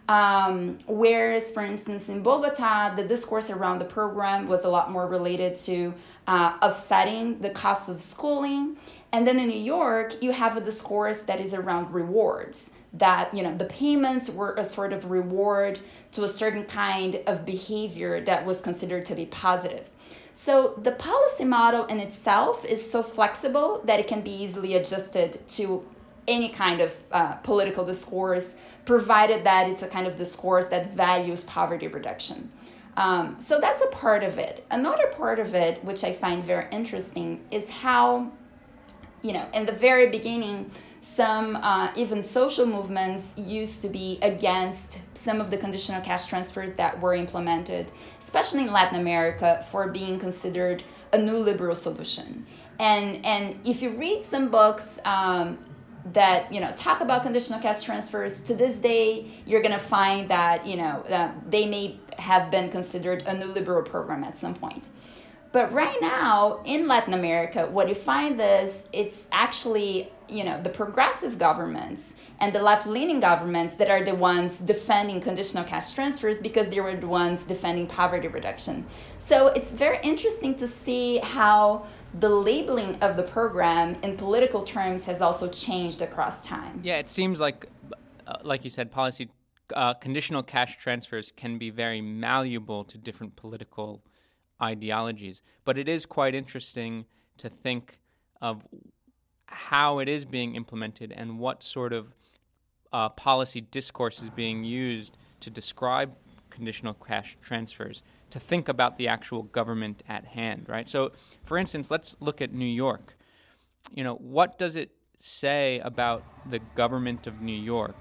um, 0.08 0.78
whereas, 0.86 1.50
for 1.50 1.64
instance, 1.64 2.08
in 2.08 2.22
Bogota, 2.22 2.94
the 2.94 3.04
discourse 3.04 3.50
around 3.50 3.80
the 3.80 3.84
program 3.84 4.46
was 4.46 4.64
a 4.64 4.68
lot 4.68 4.90
more 4.90 5.06
related 5.06 5.56
to 5.58 5.94
uh, 6.26 6.56
offsetting 6.62 7.40
the 7.40 7.50
cost 7.50 7.88
of 7.88 8.00
schooling. 8.00 8.76
And 9.12 9.26
then 9.26 9.38
in 9.38 9.48
New 9.48 9.58
York, 9.58 10.22
you 10.22 10.32
have 10.32 10.56
a 10.56 10.60
discourse 10.60 11.22
that 11.22 11.40
is 11.40 11.54
around 11.54 11.92
rewards. 11.92 12.70
That 12.92 13.34
you 13.34 13.42
know 13.42 13.54
the 13.54 13.66
payments 13.66 14.30
were 14.30 14.54
a 14.54 14.64
sort 14.64 14.92
of 14.92 15.10
reward 15.10 15.80
to 16.12 16.24
a 16.24 16.28
certain 16.28 16.64
kind 16.64 17.20
of 17.26 17.44
behavior 17.44 18.22
that 18.22 18.46
was 18.46 18.62
considered 18.62 19.04
to 19.06 19.14
be 19.14 19.26
positive. 19.26 19.90
So 20.32 20.78
the 20.82 20.92
policy 20.92 21.44
model 21.44 21.84
in 21.86 21.98
itself 21.98 22.64
is 22.64 22.90
so 22.90 23.02
flexible 23.02 23.82
that 23.84 24.00
it 24.00 24.06
can 24.06 24.22
be 24.22 24.30
easily 24.30 24.76
adjusted 24.76 25.46
to 25.48 25.86
any 26.28 26.48
kind 26.48 26.80
of 26.80 26.96
uh, 27.12 27.32
political 27.36 27.84
discourse 27.84 28.54
provided 28.86 29.44
that 29.44 29.68
it's 29.68 29.82
a 29.82 29.88
kind 29.88 30.06
of 30.06 30.16
discourse 30.16 30.66
that 30.66 30.94
values 30.94 31.44
poverty 31.44 31.88
reduction. 31.88 32.50
Um, 32.96 33.36
so 33.38 33.60
that's 33.60 33.82
a 33.82 33.88
part 33.88 34.22
of 34.22 34.38
it. 34.38 34.64
Another 34.70 35.08
part 35.08 35.38
of 35.38 35.54
it, 35.54 35.84
which 35.84 36.02
I 36.02 36.12
find 36.12 36.42
very 36.42 36.66
interesting, 36.70 37.44
is 37.50 37.68
how, 37.68 38.32
you 39.20 39.32
know, 39.34 39.46
in 39.52 39.66
the 39.66 39.72
very 39.72 40.08
beginning, 40.08 40.70
some 41.02 41.56
uh, 41.56 41.92
even 41.94 42.22
social 42.22 42.66
movements 42.66 43.34
used 43.36 43.82
to 43.82 43.88
be 43.88 44.18
against 44.22 45.02
some 45.14 45.40
of 45.40 45.50
the 45.50 45.56
conditional 45.56 46.00
cash 46.00 46.26
transfers 46.26 46.72
that 46.72 47.00
were 47.00 47.14
implemented, 47.14 47.92
especially 48.18 48.62
in 48.62 48.72
Latin 48.72 48.98
America, 48.98 49.64
for 49.70 49.88
being 49.88 50.18
considered 50.18 50.82
a 51.12 51.18
new 51.18 51.36
liberal 51.36 51.74
solution. 51.74 52.46
And 52.78 53.24
and 53.24 53.60
if 53.64 53.82
you 53.82 53.90
read 53.90 54.24
some 54.24 54.48
books, 54.48 54.98
um, 55.04 55.58
that 56.12 56.52
you 56.52 56.60
know 56.60 56.72
talk 56.76 57.00
about 57.00 57.22
conditional 57.22 57.60
cash 57.60 57.82
transfers. 57.82 58.40
To 58.42 58.54
this 58.54 58.76
day 58.76 59.26
you're 59.44 59.62
going 59.62 59.72
to 59.72 59.78
find 59.78 60.28
that 60.30 60.66
you 60.66 60.76
know 60.76 61.04
that 61.08 61.50
they 61.50 61.66
may 61.66 61.98
have 62.18 62.50
been 62.50 62.70
considered 62.70 63.22
a 63.24 63.34
new 63.34 63.46
liberal 63.46 63.82
program 63.82 64.24
at 64.24 64.36
some 64.36 64.54
point. 64.54 64.84
But 65.52 65.72
right 65.72 65.96
now 66.02 66.60
in 66.64 66.86
latin 66.86 67.14
america 67.14 67.66
what 67.66 67.88
you 67.88 67.94
find 67.94 68.38
is 68.38 68.84
it's 68.92 69.26
actually 69.32 70.12
you 70.28 70.44
know 70.44 70.60
the 70.60 70.68
progressive 70.68 71.38
governments 71.38 72.12
and 72.40 72.52
the 72.52 72.62
left-leaning 72.62 73.20
governments 73.20 73.74
that 73.74 73.90
are 73.90 74.04
the 74.04 74.14
ones 74.14 74.58
defending 74.58 75.20
conditional 75.20 75.64
cash 75.64 75.92
transfers 75.92 76.38
because 76.38 76.68
they 76.68 76.80
were 76.80 76.94
the 76.94 77.06
ones 77.06 77.42
defending 77.44 77.86
poverty 77.86 78.28
reduction. 78.28 78.84
So 79.16 79.48
it's 79.48 79.72
very 79.72 79.98
interesting 80.02 80.54
to 80.56 80.68
see 80.68 81.18
how 81.18 81.86
the 82.20 82.28
labeling 82.28 82.96
of 83.02 83.16
the 83.16 83.22
program 83.22 83.96
in 84.02 84.16
political 84.16 84.62
terms 84.62 85.04
has 85.04 85.20
also 85.20 85.48
changed 85.48 86.00
across 86.02 86.44
time. 86.44 86.80
Yeah, 86.82 86.96
it 86.96 87.08
seems 87.08 87.40
like, 87.40 87.66
uh, 88.26 88.36
like 88.42 88.64
you 88.64 88.70
said, 88.70 88.90
policy 88.90 89.28
uh, 89.74 89.94
conditional 89.94 90.42
cash 90.42 90.78
transfers 90.78 91.32
can 91.36 91.58
be 91.58 91.70
very 91.70 92.00
malleable 92.00 92.84
to 92.84 92.98
different 92.98 93.34
political 93.36 94.02
ideologies. 94.62 95.42
But 95.64 95.76
it 95.76 95.88
is 95.88 96.06
quite 96.06 96.34
interesting 96.34 97.04
to 97.38 97.50
think 97.50 97.98
of 98.40 98.62
how 99.46 99.98
it 99.98 100.08
is 100.08 100.24
being 100.24 100.54
implemented 100.54 101.12
and 101.12 101.38
what 101.38 101.62
sort 101.62 101.92
of 101.92 102.14
uh, 102.92 103.08
policy 103.10 103.60
discourse 103.60 104.22
is 104.22 104.30
being 104.30 104.64
used 104.64 105.16
to 105.40 105.50
describe 105.50 106.14
conditional 106.50 106.94
cash 106.94 107.36
transfers 107.42 108.02
to 108.30 108.40
think 108.40 108.68
about 108.68 108.98
the 108.98 109.08
actual 109.08 109.44
government 109.44 110.02
at 110.08 110.24
hand, 110.24 110.66
right? 110.68 110.88
So, 110.88 111.12
for 111.44 111.58
instance, 111.58 111.90
let's 111.90 112.16
look 112.20 112.40
at 112.40 112.52
New 112.52 112.64
York. 112.64 113.16
You 113.94 114.04
know, 114.04 114.14
what 114.16 114.58
does 114.58 114.76
it 114.76 114.90
say 115.18 115.78
about 115.80 116.24
the 116.50 116.58
government 116.74 117.26
of 117.26 117.40
New 117.40 117.56
York 117.56 117.96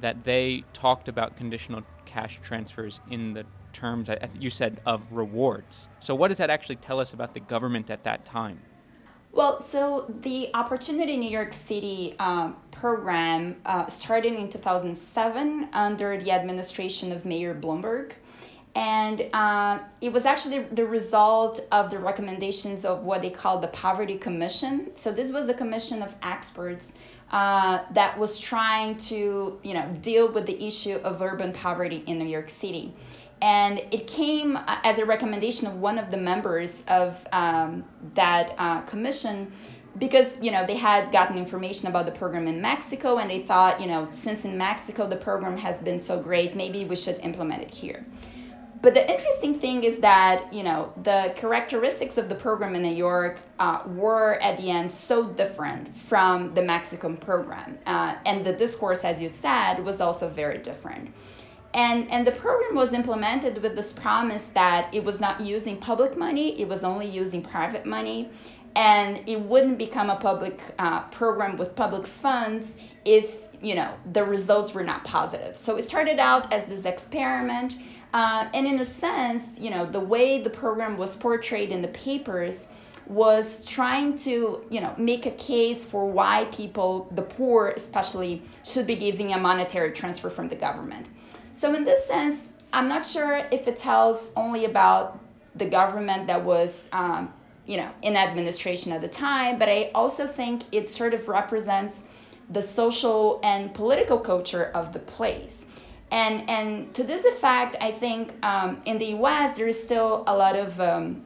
that 0.00 0.24
they 0.24 0.64
talked 0.72 1.08
about 1.08 1.36
conditional 1.36 1.82
cash 2.04 2.40
transfers 2.42 3.00
in 3.10 3.34
the 3.34 3.44
terms 3.72 4.08
you 4.38 4.50
said 4.50 4.80
of 4.86 5.02
rewards? 5.10 5.88
So, 6.00 6.14
what 6.14 6.28
does 6.28 6.38
that 6.38 6.50
actually 6.50 6.76
tell 6.76 7.00
us 7.00 7.12
about 7.12 7.34
the 7.34 7.40
government 7.40 7.90
at 7.90 8.04
that 8.04 8.24
time? 8.24 8.60
Well, 9.32 9.58
so 9.58 10.06
the 10.20 10.48
Opportunity 10.54 11.16
New 11.16 11.28
York 11.28 11.52
City 11.52 12.14
um, 12.20 12.56
program 12.70 13.56
uh, 13.66 13.86
started 13.86 14.34
in 14.34 14.48
2007 14.48 15.70
under 15.72 16.16
the 16.20 16.30
administration 16.30 17.10
of 17.10 17.24
Mayor 17.24 17.52
Bloomberg. 17.52 18.12
And 18.74 19.26
uh, 19.32 19.78
it 20.00 20.12
was 20.12 20.26
actually 20.26 20.60
the 20.64 20.84
result 20.84 21.60
of 21.70 21.90
the 21.90 21.98
recommendations 21.98 22.84
of 22.84 23.04
what 23.04 23.22
they 23.22 23.30
called 23.30 23.62
the 23.62 23.68
Poverty 23.68 24.16
Commission. 24.16 24.90
So, 24.96 25.12
this 25.12 25.30
was 25.30 25.48
a 25.48 25.54
commission 25.54 26.02
of 26.02 26.16
experts 26.22 26.94
uh, 27.30 27.84
that 27.92 28.18
was 28.18 28.40
trying 28.40 28.96
to 28.96 29.60
you 29.62 29.74
know, 29.74 29.88
deal 30.00 30.26
with 30.26 30.46
the 30.46 30.66
issue 30.66 30.96
of 31.04 31.22
urban 31.22 31.52
poverty 31.52 32.02
in 32.06 32.18
New 32.18 32.26
York 32.26 32.50
City 32.50 32.94
and 33.44 33.82
it 33.90 34.06
came 34.06 34.56
uh, 34.56 34.78
as 34.84 34.98
a 34.98 35.04
recommendation 35.04 35.66
of 35.66 35.78
one 35.78 35.98
of 35.98 36.10
the 36.10 36.16
members 36.16 36.82
of 36.88 37.26
um, 37.32 37.84
that 38.14 38.54
uh, 38.56 38.80
commission 38.82 39.52
because 39.98 40.28
you 40.40 40.50
know 40.50 40.64
they 40.66 40.76
had 40.76 41.12
gotten 41.12 41.36
information 41.36 41.86
about 41.86 42.06
the 42.06 42.12
program 42.12 42.48
in 42.48 42.60
Mexico 42.60 43.18
and 43.18 43.30
they 43.30 43.38
thought 43.38 43.80
you 43.80 43.86
know 43.86 44.08
since 44.12 44.44
in 44.44 44.56
Mexico 44.56 45.06
the 45.06 45.16
program 45.16 45.58
has 45.58 45.80
been 45.80 46.00
so 46.00 46.18
great 46.18 46.56
maybe 46.56 46.84
we 46.84 46.96
should 46.96 47.18
implement 47.20 47.62
it 47.62 47.74
here 47.74 48.04
but 48.84 48.92
the 48.92 49.10
interesting 49.10 49.58
thing 49.58 49.82
is 49.82 49.98
that 50.00 50.52
you 50.52 50.62
know 50.62 50.92
the 51.02 51.32
characteristics 51.36 52.18
of 52.18 52.28
the 52.28 52.34
program 52.34 52.74
in 52.74 52.82
New 52.82 52.94
York 52.94 53.38
uh, 53.58 53.80
were 53.86 54.34
at 54.42 54.58
the 54.58 54.70
end 54.70 54.90
so 54.90 55.26
different 55.30 55.96
from 55.96 56.52
the 56.52 56.62
Mexican 56.62 57.16
program, 57.16 57.78
uh, 57.86 58.14
and 58.26 58.44
the 58.44 58.52
discourse, 58.52 59.02
as 59.02 59.22
you 59.22 59.30
said, 59.30 59.82
was 59.82 60.02
also 60.02 60.28
very 60.28 60.58
different. 60.58 61.14
And, 61.72 62.08
and 62.08 62.24
the 62.24 62.30
program 62.30 62.76
was 62.76 62.92
implemented 62.92 63.60
with 63.60 63.74
this 63.74 63.92
promise 63.92 64.46
that 64.54 64.94
it 64.94 65.02
was 65.02 65.18
not 65.18 65.40
using 65.40 65.76
public 65.76 66.16
money, 66.16 66.60
it 66.60 66.68
was 66.68 66.84
only 66.84 67.08
using 67.08 67.42
private 67.42 67.84
money, 67.84 68.30
and 68.76 69.20
it 69.26 69.40
wouldn't 69.40 69.78
become 69.78 70.08
a 70.08 70.16
public 70.16 70.60
uh, 70.78 71.00
program 71.04 71.56
with 71.56 71.74
public 71.74 72.06
funds 72.06 72.76
if 73.04 73.48
you 73.60 73.74
know 73.74 73.92
the 74.12 74.22
results 74.22 74.74
were 74.74 74.84
not 74.84 75.04
positive. 75.04 75.56
So 75.56 75.76
it 75.76 75.88
started 75.88 76.18
out 76.18 76.52
as 76.52 76.66
this 76.66 76.84
experiment, 76.84 77.76
uh, 78.14 78.48
and 78.54 78.66
in 78.66 78.78
a 78.78 78.84
sense, 78.86 79.44
you 79.58 79.68
know, 79.68 79.84
the 79.84 80.00
way 80.00 80.40
the 80.40 80.48
program 80.48 80.96
was 80.96 81.14
portrayed 81.16 81.70
in 81.70 81.82
the 81.82 81.88
papers 81.88 82.68
was 83.06 83.66
trying 83.66 84.16
to 84.16 84.64
you 84.70 84.80
know 84.80 84.94
make 84.96 85.26
a 85.26 85.30
case 85.32 85.84
for 85.84 86.06
why 86.10 86.46
people 86.46 87.06
the 87.10 87.20
poor 87.20 87.68
especially 87.76 88.40
should 88.64 88.86
be 88.86 88.96
giving 88.96 89.34
a 89.34 89.38
monetary 89.38 89.92
transfer 89.92 90.30
from 90.30 90.48
the 90.48 90.56
government 90.56 91.06
so, 91.54 91.72
in 91.72 91.84
this 91.84 92.04
sense, 92.06 92.48
I'm 92.72 92.88
not 92.88 93.06
sure 93.06 93.46
if 93.52 93.68
it 93.68 93.76
tells 93.76 94.32
only 94.36 94.64
about 94.64 95.20
the 95.54 95.66
government 95.66 96.26
that 96.26 96.44
was, 96.44 96.88
um, 96.90 97.32
you 97.64 97.76
know, 97.76 97.90
in 98.02 98.16
administration 98.16 98.90
at 98.90 99.00
the 99.00 99.08
time, 99.08 99.60
but 99.60 99.68
I 99.68 99.92
also 99.94 100.26
think 100.26 100.64
it 100.72 100.90
sort 100.90 101.14
of 101.14 101.28
represents 101.28 102.02
the 102.50 102.60
social 102.60 103.38
and 103.44 103.72
political 103.72 104.18
culture 104.18 104.64
of 104.64 104.92
the 104.92 104.98
place. 104.98 105.64
And, 106.10 106.48
and 106.48 106.94
to 106.94 107.02
this 107.02 107.24
effect, 107.24 107.76
I 107.80 107.90
think 107.90 108.34
um, 108.44 108.80
in 108.84 108.98
the 108.98 109.06
US, 109.16 109.56
there 109.56 109.66
is 109.66 109.82
still 109.82 110.24
a 110.26 110.36
lot 110.36 110.56
of, 110.56 110.80
um, 110.80 111.24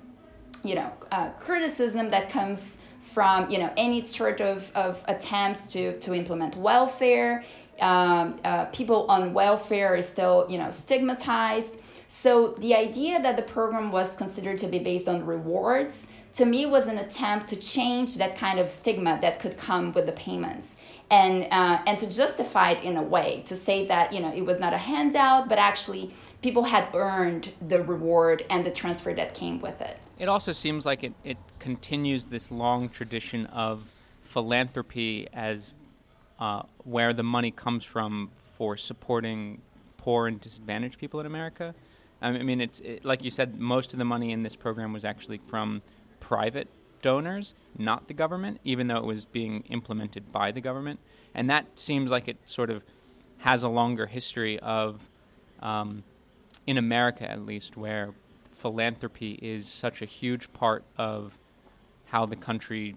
you 0.64 0.74
know, 0.74 0.92
uh, 1.12 1.30
criticism 1.38 2.10
that 2.10 2.30
comes 2.30 2.78
from, 3.00 3.50
you 3.50 3.58
know, 3.58 3.72
any 3.76 4.04
sort 4.04 4.40
of, 4.40 4.70
of 4.74 5.04
attempts 5.08 5.66
to, 5.72 5.98
to 6.00 6.14
implement 6.14 6.56
welfare. 6.56 7.44
Um, 7.80 8.40
uh, 8.44 8.64
people 8.66 9.06
on 9.08 9.32
welfare 9.32 9.94
are 9.94 10.02
still 10.02 10.46
you 10.48 10.58
know 10.58 10.70
stigmatized. 10.70 11.76
So 12.08 12.54
the 12.58 12.74
idea 12.74 13.22
that 13.22 13.36
the 13.36 13.42
program 13.42 13.92
was 13.92 14.16
considered 14.16 14.58
to 14.58 14.66
be 14.66 14.78
based 14.78 15.08
on 15.08 15.24
rewards 15.24 16.08
to 16.34 16.44
me 16.44 16.66
was 16.66 16.86
an 16.86 16.98
attempt 16.98 17.48
to 17.48 17.56
change 17.56 18.16
that 18.16 18.36
kind 18.36 18.58
of 18.58 18.68
stigma 18.68 19.18
that 19.20 19.40
could 19.40 19.56
come 19.56 19.92
with 19.92 20.06
the 20.06 20.12
payments 20.12 20.76
and 21.10 21.46
uh, 21.50 21.82
and 21.86 21.98
to 21.98 22.08
justify 22.08 22.70
it 22.70 22.82
in 22.82 22.96
a 22.96 23.02
way 23.02 23.42
to 23.46 23.56
say 23.56 23.86
that 23.86 24.12
you 24.12 24.20
know 24.20 24.32
it 24.32 24.42
was 24.42 24.60
not 24.60 24.72
a 24.72 24.78
handout 24.78 25.48
but 25.48 25.58
actually 25.58 26.12
people 26.42 26.64
had 26.64 26.88
earned 26.94 27.52
the 27.66 27.82
reward 27.82 28.44
and 28.50 28.64
the 28.64 28.70
transfer 28.70 29.12
that 29.14 29.34
came 29.34 29.60
with 29.60 29.80
it 29.80 29.98
it 30.18 30.28
also 30.28 30.52
seems 30.52 30.84
like 30.84 31.04
it, 31.04 31.14
it 31.24 31.38
continues 31.58 32.26
this 32.26 32.50
long 32.50 32.88
tradition 32.88 33.46
of 33.46 33.82
philanthropy 34.24 35.26
as 35.32 35.74
uh, 36.38 36.62
where 36.84 37.12
the 37.12 37.22
money 37.22 37.50
comes 37.50 37.84
from 37.84 38.30
for 38.36 38.76
supporting 38.76 39.60
poor 39.96 40.26
and 40.26 40.40
disadvantaged 40.40 40.98
people 40.98 41.20
in 41.20 41.26
America. 41.26 41.74
I 42.20 42.30
mean, 42.30 42.60
it's 42.60 42.80
it, 42.80 43.04
like 43.04 43.22
you 43.22 43.30
said, 43.30 43.58
most 43.58 43.92
of 43.92 43.98
the 43.98 44.04
money 44.04 44.32
in 44.32 44.42
this 44.42 44.56
program 44.56 44.92
was 44.92 45.04
actually 45.04 45.38
from 45.48 45.82
private 46.20 46.68
donors, 47.02 47.54
not 47.76 48.08
the 48.08 48.14
government, 48.14 48.60
even 48.64 48.88
though 48.88 48.98
it 48.98 49.04
was 49.04 49.24
being 49.24 49.62
implemented 49.68 50.32
by 50.32 50.52
the 50.52 50.60
government. 50.60 51.00
And 51.34 51.48
that 51.50 51.78
seems 51.78 52.10
like 52.10 52.28
it 52.28 52.38
sort 52.46 52.70
of 52.70 52.82
has 53.38 53.62
a 53.62 53.68
longer 53.68 54.06
history 54.06 54.58
of, 54.60 55.00
um, 55.60 56.02
in 56.66 56.78
America 56.78 57.30
at 57.30 57.44
least, 57.44 57.76
where 57.76 58.10
philanthropy 58.50 59.38
is 59.40 59.68
such 59.68 60.02
a 60.02 60.04
huge 60.04 60.52
part 60.52 60.84
of 60.96 61.38
how 62.06 62.26
the 62.26 62.36
country 62.36 62.96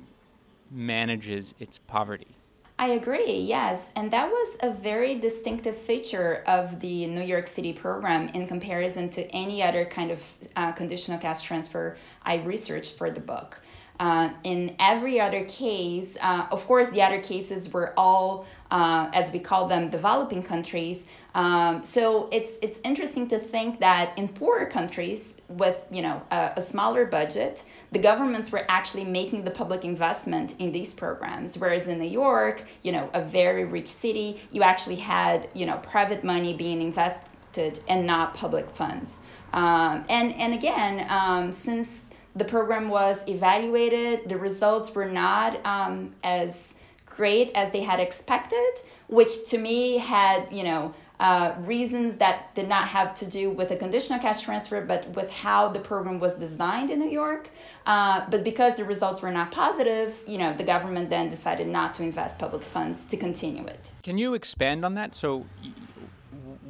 manages 0.71 1.53
its 1.59 1.77
poverty. 1.77 2.35
I 2.79 2.87
agree, 2.87 3.37
yes. 3.37 3.91
And 3.95 4.09
that 4.09 4.31
was 4.31 4.57
a 4.61 4.71
very 4.71 5.13
distinctive 5.13 5.77
feature 5.77 6.43
of 6.47 6.79
the 6.79 7.05
New 7.05 7.21
York 7.21 7.45
City 7.45 7.73
program 7.73 8.29
in 8.29 8.47
comparison 8.47 9.07
to 9.11 9.29
any 9.29 9.61
other 9.61 9.85
kind 9.85 10.09
of 10.09 10.25
uh, 10.55 10.71
conditional 10.71 11.19
cash 11.19 11.43
transfer 11.43 11.95
I 12.23 12.37
researched 12.37 12.97
for 12.97 13.11
the 13.11 13.19
book. 13.19 13.61
Uh, 14.01 14.31
in 14.43 14.75
every 14.79 15.21
other 15.21 15.45
case, 15.45 16.17
uh, 16.21 16.47
of 16.49 16.65
course, 16.65 16.89
the 16.89 17.03
other 17.03 17.21
cases 17.21 17.71
were 17.71 17.93
all, 17.95 18.47
uh, 18.71 19.07
as 19.13 19.31
we 19.31 19.37
call 19.37 19.67
them, 19.67 19.91
developing 19.91 20.41
countries. 20.41 21.05
Um, 21.35 21.83
so 21.83 22.27
it's 22.31 22.53
it's 22.63 22.79
interesting 22.83 23.27
to 23.27 23.37
think 23.37 23.79
that 23.79 24.17
in 24.17 24.27
poorer 24.29 24.65
countries 24.65 25.35
with 25.47 25.85
you 25.91 26.01
know 26.01 26.19
a, 26.31 26.53
a 26.57 26.61
smaller 26.61 27.05
budget, 27.05 27.63
the 27.91 27.99
governments 27.99 28.51
were 28.51 28.65
actually 28.69 29.05
making 29.05 29.43
the 29.43 29.51
public 29.51 29.85
investment 29.85 30.55
in 30.57 30.71
these 30.71 30.93
programs 30.93 31.57
whereas 31.57 31.87
in 31.87 31.99
new 31.99 32.05
york 32.23 32.63
you 32.83 32.91
know 32.91 33.09
a 33.13 33.21
very 33.21 33.65
rich 33.65 33.87
city 33.87 34.39
you 34.51 34.63
actually 34.63 34.95
had 34.95 35.49
you 35.53 35.65
know 35.65 35.77
private 35.77 36.23
money 36.23 36.53
being 36.53 36.81
invested 36.81 37.79
and 37.89 38.05
not 38.05 38.33
public 38.33 38.67
funds 38.73 39.19
um, 39.51 40.05
and 40.07 40.33
and 40.35 40.53
again 40.53 41.05
um, 41.09 41.51
since 41.51 42.10
the 42.35 42.45
program 42.45 42.89
was 42.89 43.23
evaluated 43.27 44.27
the 44.27 44.37
results 44.37 44.93
were 44.95 45.09
not 45.09 45.63
um, 45.65 46.13
as 46.23 46.73
great 47.05 47.51
as 47.55 47.71
they 47.71 47.81
had 47.81 47.99
expected 47.99 48.71
which 49.07 49.45
to 49.47 49.57
me 49.57 49.97
had 49.97 50.47
you 50.51 50.63
know 50.63 50.93
uh, 51.21 51.53
reasons 51.59 52.15
that 52.15 52.53
did 52.55 52.67
not 52.67 52.87
have 52.87 53.13
to 53.13 53.27
do 53.27 53.51
with 53.51 53.69
a 53.69 53.75
conditional 53.75 54.17
cash 54.17 54.41
transfer, 54.41 54.81
but 54.83 55.07
with 55.09 55.29
how 55.29 55.67
the 55.67 55.79
program 55.79 56.19
was 56.19 56.33
designed 56.33 56.89
in 56.89 56.97
New 56.97 57.11
York. 57.11 57.51
Uh, 57.85 58.25
but 58.31 58.43
because 58.43 58.75
the 58.77 58.83
results 58.83 59.21
were 59.21 59.31
not 59.31 59.51
positive, 59.51 60.19
you 60.25 60.39
know, 60.39 60.51
the 60.51 60.63
government 60.63 61.11
then 61.11 61.29
decided 61.29 61.67
not 61.67 61.93
to 61.93 62.01
invest 62.01 62.39
public 62.39 62.63
funds 62.63 63.05
to 63.05 63.15
continue 63.17 63.63
it. 63.67 63.91
Can 64.01 64.17
you 64.17 64.33
expand 64.33 64.83
on 64.83 64.95
that? 64.95 65.13
So, 65.13 65.45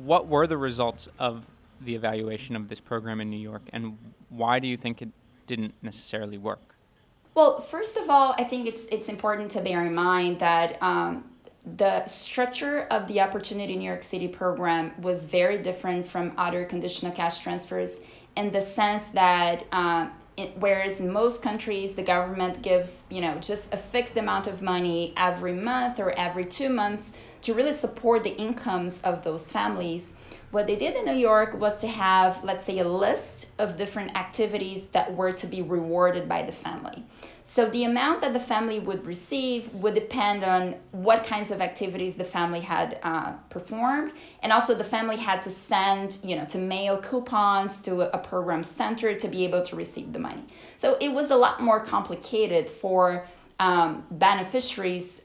what 0.04 0.28
were 0.28 0.46
the 0.48 0.58
results 0.58 1.08
of 1.18 1.48
the 1.80 1.96
evaluation 1.96 2.58
of 2.58 2.68
this 2.68 2.82
program 2.82 3.22
in 3.22 3.30
New 3.30 3.40
York, 3.40 3.62
and 3.72 3.98
why 4.28 4.60
do 4.60 4.68
you 4.68 4.76
think 4.76 5.02
it 5.02 5.10
didn't 5.52 5.74
necessarily 5.82 6.38
work? 6.38 6.76
Well, 7.36 7.60
first 7.60 7.98
of 7.98 8.10
all, 8.10 8.34
I 8.38 8.44
think 8.44 8.68
it's 8.72 8.86
it's 8.96 9.10
important 9.10 9.52
to 9.52 9.62
bear 9.62 9.86
in 9.86 9.94
mind 9.94 10.40
that 10.40 10.82
um, 10.82 11.26
the 11.84 12.06
structure 12.06 12.78
of 12.96 13.08
the 13.08 13.20
Opportunity 13.26 13.76
New 13.76 13.90
York 13.94 14.04
City 14.04 14.28
program 14.28 14.84
was 15.08 15.26
very 15.26 15.58
different 15.58 16.08
from 16.08 16.26
other 16.38 16.64
conditional 16.66 17.12
cash 17.12 17.40
transfers 17.40 18.00
in 18.36 18.52
the 18.52 18.62
sense 18.62 19.04
that 19.10 19.66
uh, 19.72 20.08
it, 20.38 20.58
whereas 20.58 21.00
in 21.02 21.12
most 21.12 21.42
countries 21.42 21.94
the 22.00 22.08
government 22.16 22.62
gives 22.62 23.04
you 23.10 23.22
know 23.26 23.36
just 23.52 23.74
a 23.74 23.78
fixed 23.78 24.18
amount 24.18 24.48
of 24.48 24.62
money 24.62 25.14
every 25.18 25.56
month 25.72 26.00
or 26.00 26.10
every 26.28 26.46
two 26.46 26.70
months 26.70 27.14
to 27.42 27.54
really 27.54 27.74
support 27.74 28.24
the 28.24 28.36
incomes 28.48 29.02
of 29.02 29.24
those 29.24 29.52
families 29.52 30.14
what 30.52 30.68
they 30.68 30.76
did 30.76 30.96
in 30.96 31.06
New 31.06 31.20
York 31.20 31.60
was 31.60 31.78
to 31.78 31.88
have, 31.88 32.44
let's 32.44 32.66
say, 32.66 32.80
a 32.80 32.88
list 32.88 33.52
of 33.58 33.78
different 33.78 34.16
activities 34.18 34.86
that 34.92 35.16
were 35.16 35.32
to 35.32 35.48
be 35.48 35.62
rewarded 35.62 36.28
by 36.28 36.44
the 36.44 36.52
family. 36.52 37.04
So 37.44 37.70
the 37.70 37.86
amount 37.86 38.22
that 38.22 38.34
the 38.34 38.40
family 38.40 38.80
would 38.80 39.08
receive 39.08 39.74
would 39.74 39.94
depend 39.94 40.44
on 40.44 40.76
what 40.92 41.24
kinds 41.24 41.52
of 41.52 41.60
activities 41.60 42.16
the 42.16 42.24
family 42.24 42.60
had 42.60 43.00
uh, 43.02 43.32
performed, 43.50 44.12
and 44.44 44.54
also 44.54 44.76
the 44.76 44.84
family 44.84 45.18
had 45.18 45.42
to 45.44 45.50
send, 45.50 46.18
you 46.24 46.36
know, 46.36 46.46
to 46.46 46.58
mail 46.58 46.98
coupons 46.98 47.82
to 47.82 48.14
a, 48.14 48.22
program 48.22 48.64
center 48.64 49.16
to 49.16 49.28
be 49.28 49.44
able 49.44 49.64
to 49.64 49.76
receive 49.76 50.14
the 50.14 50.20
money. 50.20 50.46
So 50.78 50.98
it 51.02 51.12
was 51.12 51.32
a 51.32 51.36
lot 51.36 51.60
more 51.60 51.80
complicated 51.80 52.70
for 52.70 53.26
um, 53.60 54.06
beneficiaries 54.12 55.22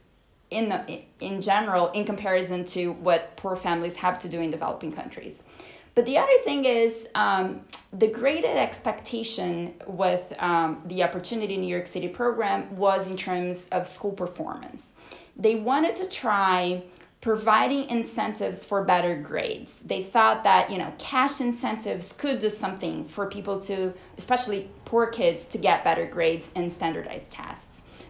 in 0.50 0.68
the 0.68 1.02
in 1.20 1.40
general 1.40 1.88
in 1.88 2.04
comparison 2.04 2.64
to 2.64 2.92
what 2.92 3.36
poor 3.36 3.56
families 3.56 3.96
have 3.96 4.18
to 4.20 4.28
do 4.28 4.40
in 4.40 4.50
developing 4.50 4.92
countries. 4.92 5.42
But 5.96 6.04
the 6.04 6.18
other 6.18 6.38
thing 6.44 6.66
is 6.66 7.08
um, 7.14 7.62
the 7.90 8.08
graded 8.08 8.56
expectation 8.56 9.74
with 9.86 10.30
um, 10.38 10.82
the 10.84 11.02
Opportunity 11.02 11.56
New 11.56 11.66
York 11.66 11.86
City 11.86 12.08
program 12.08 12.76
was 12.76 13.08
in 13.08 13.16
terms 13.16 13.66
of 13.72 13.86
school 13.86 14.12
performance. 14.12 14.92
They 15.36 15.54
wanted 15.56 15.96
to 15.96 16.08
try 16.08 16.82
providing 17.22 17.88
incentives 17.88 18.64
for 18.64 18.84
better 18.84 19.16
grades. 19.16 19.80
They 19.80 20.02
thought 20.02 20.44
that, 20.44 20.70
you 20.70 20.78
know, 20.78 20.92
cash 20.98 21.40
incentives 21.40 22.12
could 22.12 22.38
do 22.38 22.50
something 22.50 23.04
for 23.04 23.26
people 23.26 23.60
to, 23.62 23.94
especially 24.18 24.70
poor 24.84 25.06
kids, 25.06 25.46
to 25.46 25.58
get 25.58 25.82
better 25.82 26.06
grades 26.06 26.52
in 26.54 26.68
standardized 26.68 27.30
tests. 27.30 27.65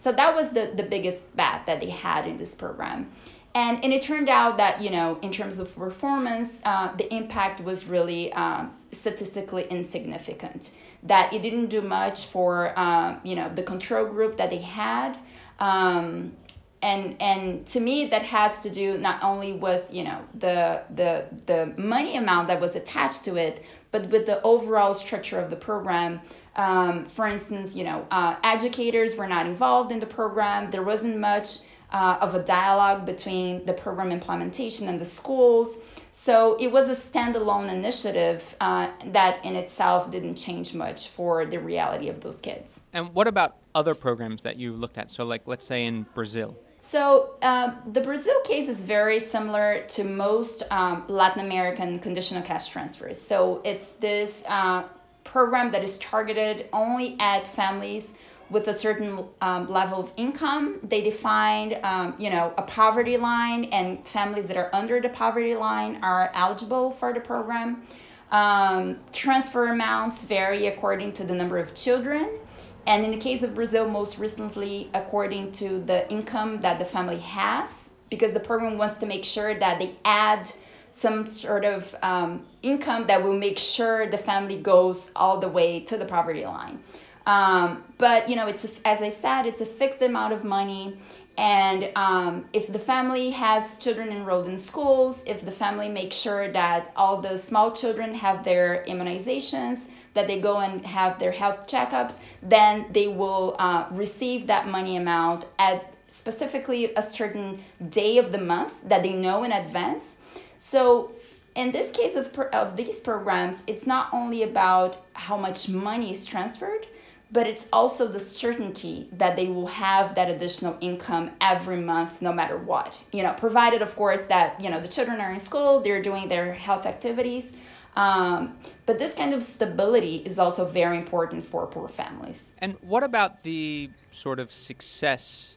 So 0.07 0.13
that 0.13 0.37
was 0.37 0.51
the, 0.51 0.71
the 0.73 0.85
biggest 0.85 1.35
bet 1.35 1.67
that 1.67 1.81
they 1.81 1.91
had 1.91 2.29
in 2.29 2.37
this 2.37 2.55
program. 2.55 3.11
And, 3.57 3.83
and 3.83 3.93
it 3.93 4.03
turned 4.03 4.29
out 4.29 4.57
that, 4.59 4.81
you 4.81 4.89
know, 4.89 5.19
in 5.21 5.33
terms 5.33 5.59
of 5.59 5.75
performance, 5.75 6.61
uh, 6.65 6.95
the 6.95 7.13
impact 7.13 7.61
was 7.61 7.87
really 7.87 8.33
um, 8.35 8.73
statistically 8.93 9.67
insignificant. 9.69 10.71
That 11.03 11.33
it 11.33 11.43
didn't 11.43 11.71
do 11.71 11.81
much 11.81 12.27
for, 12.27 12.79
um, 12.79 13.21
you 13.25 13.35
know, 13.35 13.53
the 13.53 13.65
control 13.65 14.07
group 14.07 14.37
that 14.37 14.51
they 14.51 14.59
had. 14.59 15.19
Um, 15.59 16.37
and 16.83 17.17
and 17.21 17.67
to 17.67 17.81
me 17.81 18.07
that 18.07 18.23
has 18.23 18.63
to 18.63 18.71
do 18.71 18.99
not 18.99 19.21
only 19.23 19.55
with 19.55 19.89
you 19.91 20.05
know 20.05 20.23
the 20.35 20.83
the 20.95 21.25
the 21.47 21.73
money 21.79 22.17
amount 22.17 22.49
that 22.49 22.61
was 22.61 22.77
attached 22.77 23.25
to 23.25 23.37
it 23.37 23.65
but 23.91 24.11
with 24.11 24.27
the 24.27 24.43
overall 24.43 24.93
structure 24.93 25.41
of 25.41 25.49
the 25.49 25.57
program 25.57 26.21
um, 26.57 27.05
for 27.05 27.27
instance, 27.27 27.77
you 27.77 27.85
know, 27.85 28.07
uh, 28.11 28.37
educators 28.43 29.15
were 29.15 29.29
not 29.29 29.47
involved 29.47 29.93
in 29.93 30.01
the 30.01 30.07
program. 30.07 30.71
There 30.71 30.83
wasn't 30.83 31.19
much 31.19 31.59
uh, 31.93 32.19
of 32.21 32.35
a 32.35 32.43
dialogue 32.43 33.07
between 33.07 33.65
the 33.67 33.73
program 33.73 34.11
implementation 34.11 34.89
and 34.89 35.01
the 35.01 35.05
schools. 35.05 35.79
So 36.11 36.57
it 36.59 36.73
was 36.73 36.89
a 36.89 36.97
standalone 36.97 37.71
initiative 37.71 38.57
uh, 38.61 38.89
that 39.07 39.45
in 39.45 39.55
itself 39.55 40.11
didn't 40.11 40.37
change 40.37 40.75
much 40.75 41.09
for 41.09 41.45
the 41.45 41.61
reality 41.61 42.09
of 42.09 42.23
those 42.23 42.41
kids. 42.41 42.81
And 42.93 43.15
what 43.15 43.29
about 43.29 43.57
other 43.75 43.95
programs 43.95 44.43
that 44.43 44.57
you 44.57 44.73
looked 44.73 44.99
at? 44.99 45.13
So, 45.13 45.25
like, 45.25 45.43
let's 45.47 45.67
say 45.67 45.85
in 45.85 46.07
Brazil. 46.15 46.57
So 46.81 47.35
uh, 47.43 47.73
the 47.91 48.01
Brazil 48.01 48.41
case 48.43 48.69
is 48.69 48.85
very 48.85 49.19
similar 49.19 49.85
to 49.89 50.05
most 50.05 50.63
um, 50.71 51.05
Latin 51.09 51.45
American 51.45 51.99
conditional 51.99 52.43
cash 52.43 52.69
transfers. 52.69 53.21
So 53.21 53.61
it's 53.65 53.95
this 53.95 54.45
uh, 54.47 54.85
program 55.27 55.71
that 55.73 55.83
is 55.83 55.99
targeted 55.99 56.69
only 56.73 57.17
at 57.21 57.47
families 57.47 58.15
with 58.49 58.69
a 58.69 58.75
certain 58.75 59.25
um, 59.41 59.69
level 59.69 60.01
of 60.01 60.13
income. 60.17 60.79
They 60.83 61.03
defined, 61.03 61.79
um, 61.83 62.15
you 62.19 62.31
know, 62.31 62.55
a 62.57 62.63
poverty 62.63 63.17
line, 63.17 63.65
and 63.65 64.07
families 64.07 64.47
that 64.49 64.57
are 64.57 64.71
under 64.73 65.01
the 65.01 65.09
poverty 65.09 65.57
line 65.57 65.99
are 66.03 66.31
eligible 66.35 66.91
for 66.91 67.13
the 67.13 67.21
program. 67.21 67.83
Um, 68.31 68.99
transfer 69.13 69.69
amounts 69.69 70.23
vary 70.25 70.67
according 70.67 71.13
to 71.15 71.25
the 71.25 71.35
number 71.35 71.59
of 71.59 71.75
children. 71.75 72.39
And 72.87 73.05
in 73.05 73.11
the 73.11 73.19
case 73.19 73.43
of 73.43 73.55
Brazil, 73.55 73.89
most 73.89 74.19
recently, 74.19 74.91
according 74.95 75.53
to 75.53 75.81
the 75.81 76.09
income 76.11 76.61
that 76.61 76.79
the 76.79 76.85
family 76.85 77.19
has, 77.19 77.91
because 78.11 78.33
the 78.33 78.41
program 78.41 78.79
wants 78.79 78.99
to 78.99 79.07
make 79.07 79.25
sure 79.25 79.59
that 79.59 79.81
they 79.81 79.97
add 80.05 80.53
some 80.97 81.27
sort 81.27 81.67
of 81.67 81.95
um, 82.03 82.43
income 82.63 83.07
that 83.07 83.23
will 83.23 83.37
make 83.37 83.59
sure 83.59 84.07
the 84.07 84.17
family 84.17 84.57
goes 84.57 85.11
all 85.15 85.37
the 85.39 85.49
way 85.49 85.79
to 85.79 85.99
the 85.99 86.07
poverty 86.07 86.47
line. 86.47 86.83
Um, 87.27 87.85
but 87.99 88.31
you 88.31 88.35
know, 88.35 88.47
it's 88.47 88.65
a, 88.65 88.89
as 88.89 89.03
I 89.03 89.11
said, 89.11 89.45
it's 89.45 89.61
a 89.61 89.67
fixed 89.67 90.01
amount 90.01 90.33
of 90.33 90.43
money, 90.43 90.97
and 91.37 91.91
um, 91.97 92.47
if 92.55 92.73
the 92.73 92.79
family 92.79 93.29
has 93.31 93.77
children 93.77 94.09
enrolled 94.09 94.49
in 94.49 94.57
schools, 94.57 95.23
if 95.27 95.45
the 95.45 95.51
family 95.51 95.91
makes 95.91 96.17
sure 96.17 96.51
that 96.53 96.93
all 96.97 97.21
the 97.21 97.37
small 97.37 97.73
children 97.73 98.15
have 98.15 98.43
their 98.43 98.83
immunizations, 98.89 99.89
that 100.15 100.27
they 100.27 100.41
go 100.41 100.61
and 100.61 100.87
have 100.87 101.19
their 101.19 101.33
health 101.33 101.67
checkups, 101.67 102.21
then 102.43 102.87
they 102.91 103.07
will 103.07 103.55
uh, 103.59 103.85
receive 103.91 104.47
that 104.47 104.67
money 104.67 104.97
amount 104.97 105.45
at 105.59 105.93
specifically 106.09 106.95
a 106.95 107.03
certain 107.03 107.63
day 107.91 108.17
of 108.17 108.33
the 108.33 108.39
month 108.39 108.73
that 108.89 109.03
they 109.03 109.13
know 109.13 109.45
in 109.45 109.53
advance. 109.53 110.17
So 110.59 111.13
in 111.55 111.73
this 111.73 111.91
case 111.91 112.17
of, 112.17 112.37
of 112.53 112.77
these 112.77 113.01
programs, 113.01 113.63
it's 113.67 113.87
not 113.87 114.09
only 114.13 114.43
about 114.43 115.05
how 115.15 115.37
much 115.37 115.69
money 115.69 116.11
is 116.11 116.27
transferred, 116.27 116.87
but 117.33 117.47
it's 117.47 117.67
also 117.73 118.07
the 118.07 118.21
certainty 118.21 119.09
that 119.13 119.35
they 119.37 119.49
will 119.49 119.67
have 119.67 120.15
that 120.15 120.31
additional 120.31 120.77
income 120.81 121.33
every 121.41 121.77
month 121.79 122.23
no 122.23 122.33
matter 122.33 122.57
what. 122.57 123.01
You 123.13 123.23
know 123.25 123.33
provided 123.33 123.83
of 123.83 123.97
course 123.97 124.21
that 124.29 124.61
you 124.61 124.71
know 124.71 124.81
the 124.81 124.89
children 124.89 125.21
are 125.21 125.33
in 125.33 125.41
school 125.41 125.81
they're 125.81 126.03
doing 126.03 126.29
their 126.29 126.53
health 126.53 126.87
activities 126.87 127.53
um, 127.97 128.57
but 128.85 128.99
this 128.99 129.15
kind 129.15 129.33
of 129.33 129.43
stability 129.43 130.17
is 130.17 130.39
also 130.39 130.67
very 130.67 130.99
important 130.99 131.43
for 131.45 131.67
poor 131.67 131.89
families. 131.89 132.53
And 132.59 132.77
what 132.83 133.03
about 133.03 133.43
the 133.43 133.91
sort 134.11 134.39
of 134.39 134.53
success 134.53 135.56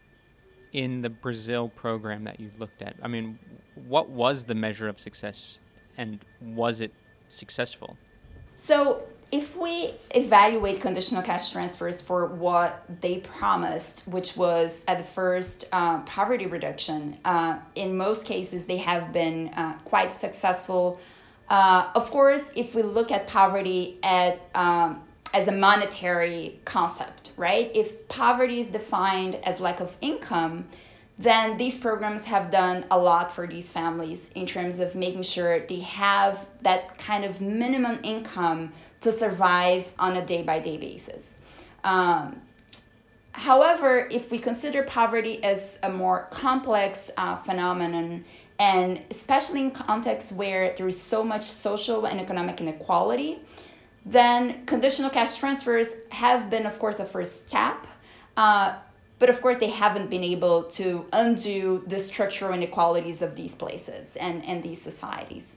in 0.74 1.02
the 1.02 1.10
brazil 1.10 1.70
program 1.70 2.24
that 2.24 2.40
you've 2.40 2.60
looked 2.60 2.82
at 2.82 2.96
i 3.02 3.08
mean 3.08 3.38
what 3.88 4.10
was 4.10 4.46
the 4.46 4.56
measure 4.56 4.88
of 4.88 5.00
success 5.00 5.60
and 5.98 6.20
was 6.42 6.82
it 6.82 6.94
successful 7.30 7.98
so 8.56 9.04
if 9.32 9.56
we 9.56 9.94
evaluate 10.16 10.82
conditional 10.82 11.22
cash 11.22 11.52
transfers 11.52 12.02
for 12.02 12.26
what 12.26 12.84
they 13.02 13.20
promised, 13.20 14.08
which 14.08 14.36
was 14.36 14.84
at 14.88 14.98
the 14.98 15.04
first 15.04 15.66
uh, 15.72 16.00
poverty 16.02 16.48
reduction, 16.48 17.18
uh, 17.26 17.60
in 17.76 17.96
most 17.96 18.26
cases 18.26 18.66
they 18.66 18.78
have 18.78 19.14
been 19.14 19.50
uh, 19.50 19.74
quite 19.86 20.12
successful. 20.12 21.00
Uh, 21.48 21.90
of 21.94 22.10
course, 22.10 22.52
if 22.56 22.74
we 22.74 22.82
look 22.82 23.12
at 23.12 23.28
poverty 23.28 24.00
at 24.02 24.42
um, 24.56 25.04
as 25.34 25.48
a 25.48 25.52
monetary 25.52 26.60
concept, 26.66 27.32
right? 27.38 27.72
If 27.76 28.08
poverty 28.08 28.60
is 28.60 28.68
defined 28.68 29.36
as 29.44 29.60
lack 29.60 29.80
of 29.80 29.96
income, 30.02 30.68
then 31.18 31.58
these 31.58 31.78
programs 31.78 32.26
have 32.26 32.50
done 32.50 32.86
a 32.90 32.98
lot 32.98 33.32
for 33.32 33.46
these 33.46 33.72
families 33.72 34.32
in 34.36 34.46
terms 34.46 34.80
of 34.80 34.96
making 34.96 35.24
sure 35.24 35.60
they 35.68 35.82
have 35.82 36.48
that 36.62 36.98
kind 36.98 37.26
of 37.26 37.42
minimum 37.42 38.00
income 38.04 38.72
to 39.02 39.12
survive 39.12 39.92
on 40.00 40.16
a 40.16 40.26
day 40.26 40.42
by 40.42 40.60
day 40.60 40.78
basis. 40.78 41.38
Um, 41.84 42.42
however, 43.34 44.08
if 44.10 44.32
we 44.32 44.40
consider 44.40 44.84
poverty 44.84 45.44
as 45.44 45.78
a 45.84 45.90
more 45.90 46.28
complex 46.32 47.12
uh, 47.18 47.36
phenomenon, 47.36 48.24
and 48.58 49.02
especially 49.10 49.62
in 49.62 49.72
contexts 49.72 50.32
where 50.32 50.74
there 50.76 50.88
is 50.88 51.02
so 51.02 51.24
much 51.24 51.44
social 51.44 52.06
and 52.06 52.20
economic 52.20 52.62
inequality, 52.62 53.40
then 54.10 54.66
conditional 54.66 55.12
cash 55.12 55.38
transfers 55.38 55.88
have 56.10 56.50
been, 56.50 56.66
of 56.66 56.80
course, 56.80 57.00
a 57.00 57.06
first 57.06 57.48
step. 57.48 57.86
Uh, 58.36 58.76
but 59.20 59.30
of 59.30 59.42
course, 59.42 59.58
they 59.58 59.70
haven't 59.70 60.10
been 60.10 60.24
able 60.24 60.64
to 60.64 61.06
undo 61.14 61.84
the 61.86 62.00
structural 62.00 62.54
inequalities 62.54 63.22
of 63.22 63.36
these 63.36 63.54
places 63.54 64.16
and, 64.16 64.44
and 64.46 64.64
these 64.64 64.82
societies. 64.82 65.56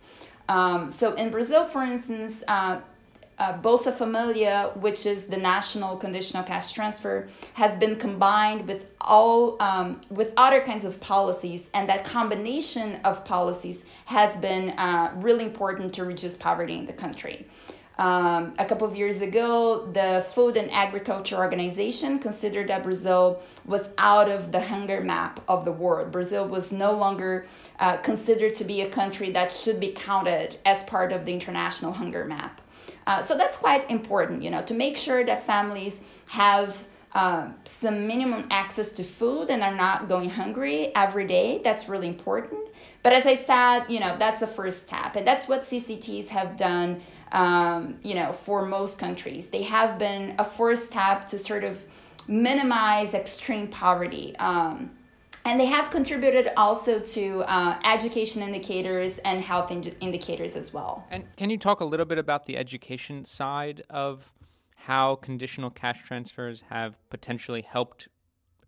Um, 0.49 0.91
so 0.91 1.15
in 1.15 1.31
Brazil, 1.31 1.65
for 1.65 1.83
instance, 1.83 2.43
uh, 2.47 2.81
uh, 3.39 3.59
Bolsa 3.59 3.93
Familia, 3.93 4.73
which 4.75 5.07
is 5.07 5.27
the 5.27 5.37
national 5.37 5.97
conditional 5.97 6.43
cash 6.43 6.73
transfer, 6.73 7.29
has 7.55 7.75
been 7.77 7.97
combined 7.97 8.69
with 8.69 8.91
all 9.01 9.61
um, 9.63 10.01
with 10.11 10.33
other 10.37 10.61
kinds 10.61 10.85
of 10.85 11.01
policies, 11.01 11.71
and 11.73 11.89
that 11.89 12.05
combination 12.05 13.01
of 13.05 13.25
policies 13.25 13.85
has 14.05 14.37
been 14.37 14.71
uh, 14.71 15.13
really 15.17 15.45
important 15.45 15.95
to 15.95 16.05
reduce 16.05 16.37
poverty 16.37 16.77
in 16.77 16.85
the 16.87 16.93
country. 16.93 17.47
Um, 18.03 18.53
a 18.59 18.65
couple 18.65 18.85
of 18.85 18.97
years 18.97 19.21
ago, 19.21 19.87
the 19.87 20.27
Food 20.35 20.57
and 20.57 20.69
Agriculture 20.73 21.37
Organization 21.37 22.19
considered 22.19 22.67
that 22.67 22.83
Brazil 22.83 23.41
was 23.65 23.91
out 23.97 24.29
of 24.29 24.51
the 24.51 24.61
hunger 24.61 25.01
map 25.01 25.39
of 25.47 25.65
the 25.65 25.71
world. 25.71 26.11
Brazil 26.11 26.49
was 26.49 26.73
no 26.73 26.91
longer 26.91 27.47
uh, 27.79 27.99
considered 27.99 28.57
to 28.57 28.65
be 28.65 28.81
a 28.81 28.89
country 28.89 29.31
that 29.31 29.53
should 29.53 29.79
be 29.79 29.93
counted 29.93 30.59
as 30.67 30.83
part 30.83 31.13
of 31.13 31.25
the 31.27 31.33
international 31.33 31.93
hunger 31.93 32.25
map. 32.25 32.61
Uh, 33.07 33.23
so 33.23 33.37
that's 33.37 33.57
quite 33.57 33.89
important, 33.89 34.43
you 34.43 34.51
know, 34.51 34.63
to 34.63 34.75
make 34.75 34.97
sure 34.97 35.25
that 35.25 35.47
families 35.47 36.01
have 36.27 36.89
uh, 37.15 37.51
some 37.63 38.09
minimum 38.09 38.49
access 38.51 38.91
to 38.95 39.05
food 39.05 39.49
and 39.49 39.63
are 39.63 39.77
not 39.77 40.09
going 40.09 40.31
hungry 40.31 40.91
every 40.97 41.27
day. 41.29 41.61
That's 41.63 41.89
really 41.89 42.09
important. 42.09 42.59
But 43.03 43.13
as 43.13 43.27
I 43.27 43.35
said, 43.35 43.85
you 43.89 44.01
know, 44.01 44.17
that's 44.19 44.41
the 44.41 44.47
first 44.47 44.83
step. 44.83 45.17
And 45.17 45.27
that's 45.27 45.47
what 45.47 45.63
CCTs 45.63 46.29
have 46.29 46.57
done, 46.57 47.01
um, 47.33 47.97
you 48.03 48.15
know, 48.15 48.33
for 48.33 48.65
most 48.65 48.99
countries. 48.99 49.49
They 49.49 49.63
have 49.63 49.99
been 49.99 50.35
a 50.39 50.45
first 50.45 50.87
step 50.87 51.27
to 51.29 51.39
sort 51.39 51.65
of 51.65 51.85
minimize 52.29 53.15
extreme 53.15 53.69
poverty. 53.69 54.37
Um, 54.37 54.91
and 55.45 55.59
they 55.59 55.67
have 55.67 55.91
contributed 55.91 56.53
also 56.57 57.01
to 57.01 57.43
uh, 57.49 57.77
education 57.85 58.43
indicators 58.43 59.19
and 59.19 59.43
health 59.43 59.73
ind- 59.73 59.97
indicators 60.01 60.55
as 60.55 60.73
well. 60.73 61.05
And 61.11 61.25
can 61.37 61.51
you 61.51 61.59
talk 61.59 61.81
a 61.81 61.85
little 61.85 62.07
bit 62.07 62.19
about 62.19 62.47
the 62.47 62.57
education 62.57 63.25
side 63.25 63.83
of 63.91 64.33
how 64.77 65.17
conditional 65.17 65.71
cash 65.71 66.05
transfers 66.05 66.63
have 66.69 66.99
potentially 67.11 67.63
helped 67.63 68.09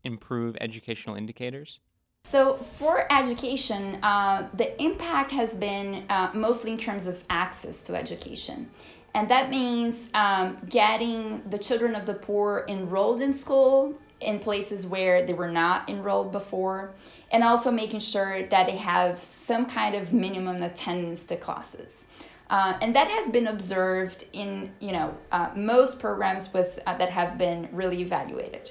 improve 0.02 0.56
educational 0.60 1.14
indicators? 1.14 1.78
So, 2.26 2.56
for 2.56 3.06
education, 3.12 4.02
uh, 4.02 4.48
the 4.54 4.82
impact 4.82 5.30
has 5.32 5.52
been 5.52 6.04
uh, 6.08 6.30
mostly 6.32 6.72
in 6.72 6.78
terms 6.78 7.06
of 7.06 7.22
access 7.28 7.82
to 7.82 7.94
education. 7.94 8.70
And 9.12 9.30
that 9.30 9.50
means 9.50 10.06
um, 10.14 10.56
getting 10.68 11.42
the 11.48 11.58
children 11.58 11.94
of 11.94 12.06
the 12.06 12.14
poor 12.14 12.64
enrolled 12.66 13.20
in 13.20 13.34
school 13.34 13.94
in 14.20 14.38
places 14.38 14.86
where 14.86 15.24
they 15.24 15.34
were 15.34 15.50
not 15.50 15.88
enrolled 15.88 16.32
before, 16.32 16.94
and 17.30 17.44
also 17.44 17.70
making 17.70 18.00
sure 18.00 18.42
that 18.46 18.66
they 18.66 18.76
have 18.76 19.18
some 19.18 19.66
kind 19.66 19.94
of 19.94 20.14
minimum 20.14 20.62
attendance 20.62 21.24
to 21.24 21.36
classes. 21.36 22.06
Uh, 22.48 22.78
and 22.80 22.96
that 22.96 23.08
has 23.08 23.30
been 23.30 23.46
observed 23.46 24.24
in 24.32 24.72
you 24.80 24.92
know 24.92 25.14
uh, 25.30 25.50
most 25.54 26.00
programs 26.00 26.52
with 26.54 26.80
uh, 26.86 26.96
that 26.96 27.10
have 27.10 27.36
been 27.36 27.68
really 27.70 28.00
evaluated. 28.00 28.70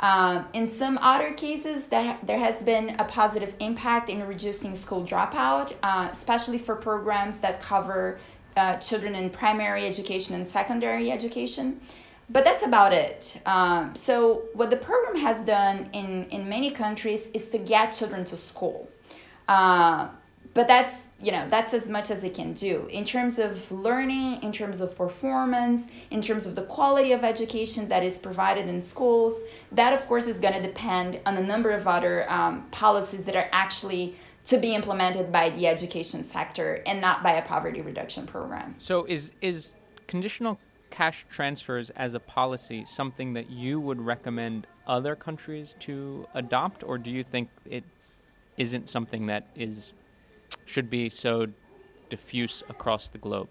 Um, 0.00 0.46
in 0.52 0.68
some 0.68 0.98
other 1.00 1.32
cases, 1.32 1.86
that 1.86 2.26
there 2.26 2.38
has 2.38 2.60
been 2.60 2.96
a 2.98 3.04
positive 3.04 3.54
impact 3.60 4.10
in 4.10 4.26
reducing 4.26 4.74
school 4.74 5.02
dropout, 5.02 5.72
uh, 5.82 6.08
especially 6.10 6.58
for 6.58 6.76
programs 6.76 7.38
that 7.38 7.60
cover 7.60 8.18
uh, 8.56 8.76
children 8.76 9.14
in 9.14 9.30
primary 9.30 9.86
education 9.86 10.34
and 10.34 10.46
secondary 10.46 11.10
education 11.10 11.80
but 12.28 12.44
that's 12.44 12.64
about 12.64 12.92
it. 12.92 13.40
Um, 13.46 13.94
so 13.94 14.44
what 14.54 14.70
the 14.70 14.76
program 14.76 15.16
has 15.16 15.42
done 15.42 15.88
in 15.92 16.26
in 16.30 16.48
many 16.48 16.70
countries 16.70 17.28
is 17.32 17.48
to 17.50 17.58
get 17.58 17.92
children 17.92 18.24
to 18.24 18.36
school, 18.36 18.88
uh, 19.48 20.08
but 20.54 20.66
that's 20.66 21.05
you 21.20 21.32
know 21.32 21.48
that's 21.48 21.72
as 21.72 21.88
much 21.88 22.10
as 22.10 22.22
it 22.24 22.34
can 22.34 22.52
do 22.52 22.86
in 22.90 23.04
terms 23.04 23.38
of 23.38 23.70
learning, 23.72 24.42
in 24.42 24.52
terms 24.52 24.80
of 24.80 24.96
performance, 24.96 25.88
in 26.10 26.20
terms 26.20 26.46
of 26.46 26.54
the 26.54 26.62
quality 26.62 27.12
of 27.12 27.24
education 27.24 27.88
that 27.88 28.02
is 28.02 28.18
provided 28.18 28.68
in 28.68 28.80
schools. 28.80 29.42
That 29.72 29.92
of 29.92 30.06
course 30.06 30.26
is 30.26 30.38
going 30.40 30.54
to 30.54 30.62
depend 30.62 31.20
on 31.24 31.36
a 31.36 31.42
number 31.42 31.70
of 31.70 31.88
other 31.88 32.30
um, 32.30 32.66
policies 32.70 33.24
that 33.24 33.36
are 33.36 33.48
actually 33.52 34.16
to 34.44 34.58
be 34.58 34.74
implemented 34.74 35.32
by 35.32 35.50
the 35.50 35.66
education 35.66 36.22
sector 36.22 36.82
and 36.86 37.00
not 37.00 37.22
by 37.22 37.32
a 37.32 37.42
poverty 37.42 37.80
reduction 37.80 38.26
program. 38.26 38.74
So 38.78 39.04
is 39.06 39.32
is 39.40 39.72
conditional 40.06 40.58
cash 40.90 41.26
transfers 41.30 41.90
as 41.90 42.14
a 42.14 42.20
policy 42.20 42.84
something 42.86 43.32
that 43.32 43.50
you 43.50 43.80
would 43.80 44.00
recommend 44.00 44.66
other 44.86 45.16
countries 45.16 45.74
to 45.80 46.26
adopt, 46.34 46.84
or 46.84 46.98
do 46.98 47.10
you 47.10 47.22
think 47.22 47.48
it 47.64 47.84
isn't 48.56 48.88
something 48.88 49.26
that 49.26 49.48
is 49.56 49.92
should 50.66 50.90
be 50.90 51.08
so 51.08 51.46
diffuse 52.10 52.62
across 52.68 53.08
the 53.08 53.18
globe? 53.18 53.48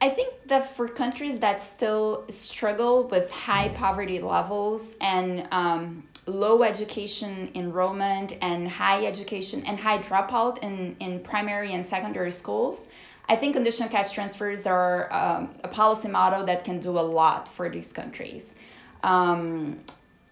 I 0.00 0.08
think 0.08 0.34
that 0.48 0.66
for 0.66 0.88
countries 0.88 1.38
that 1.38 1.62
still 1.62 2.24
struggle 2.28 3.04
with 3.04 3.30
high 3.30 3.68
poverty 3.68 4.18
levels 4.18 4.96
and 5.00 5.46
um, 5.52 6.08
low 6.26 6.64
education 6.64 7.52
enrollment 7.54 8.32
and 8.40 8.68
high 8.68 9.06
education 9.06 9.62
and 9.64 9.78
high 9.78 9.98
dropout 9.98 10.58
in, 10.58 10.96
in 10.98 11.20
primary 11.20 11.72
and 11.72 11.86
secondary 11.86 12.32
schools, 12.32 12.88
I 13.28 13.36
think 13.36 13.54
conditional 13.54 13.88
cash 13.88 14.12
transfers 14.12 14.66
are 14.66 15.12
um, 15.12 15.54
a 15.62 15.68
policy 15.68 16.08
model 16.08 16.44
that 16.46 16.64
can 16.64 16.80
do 16.80 16.98
a 16.98 17.06
lot 17.20 17.46
for 17.46 17.68
these 17.68 17.92
countries. 17.92 18.54
Um, 19.04 19.78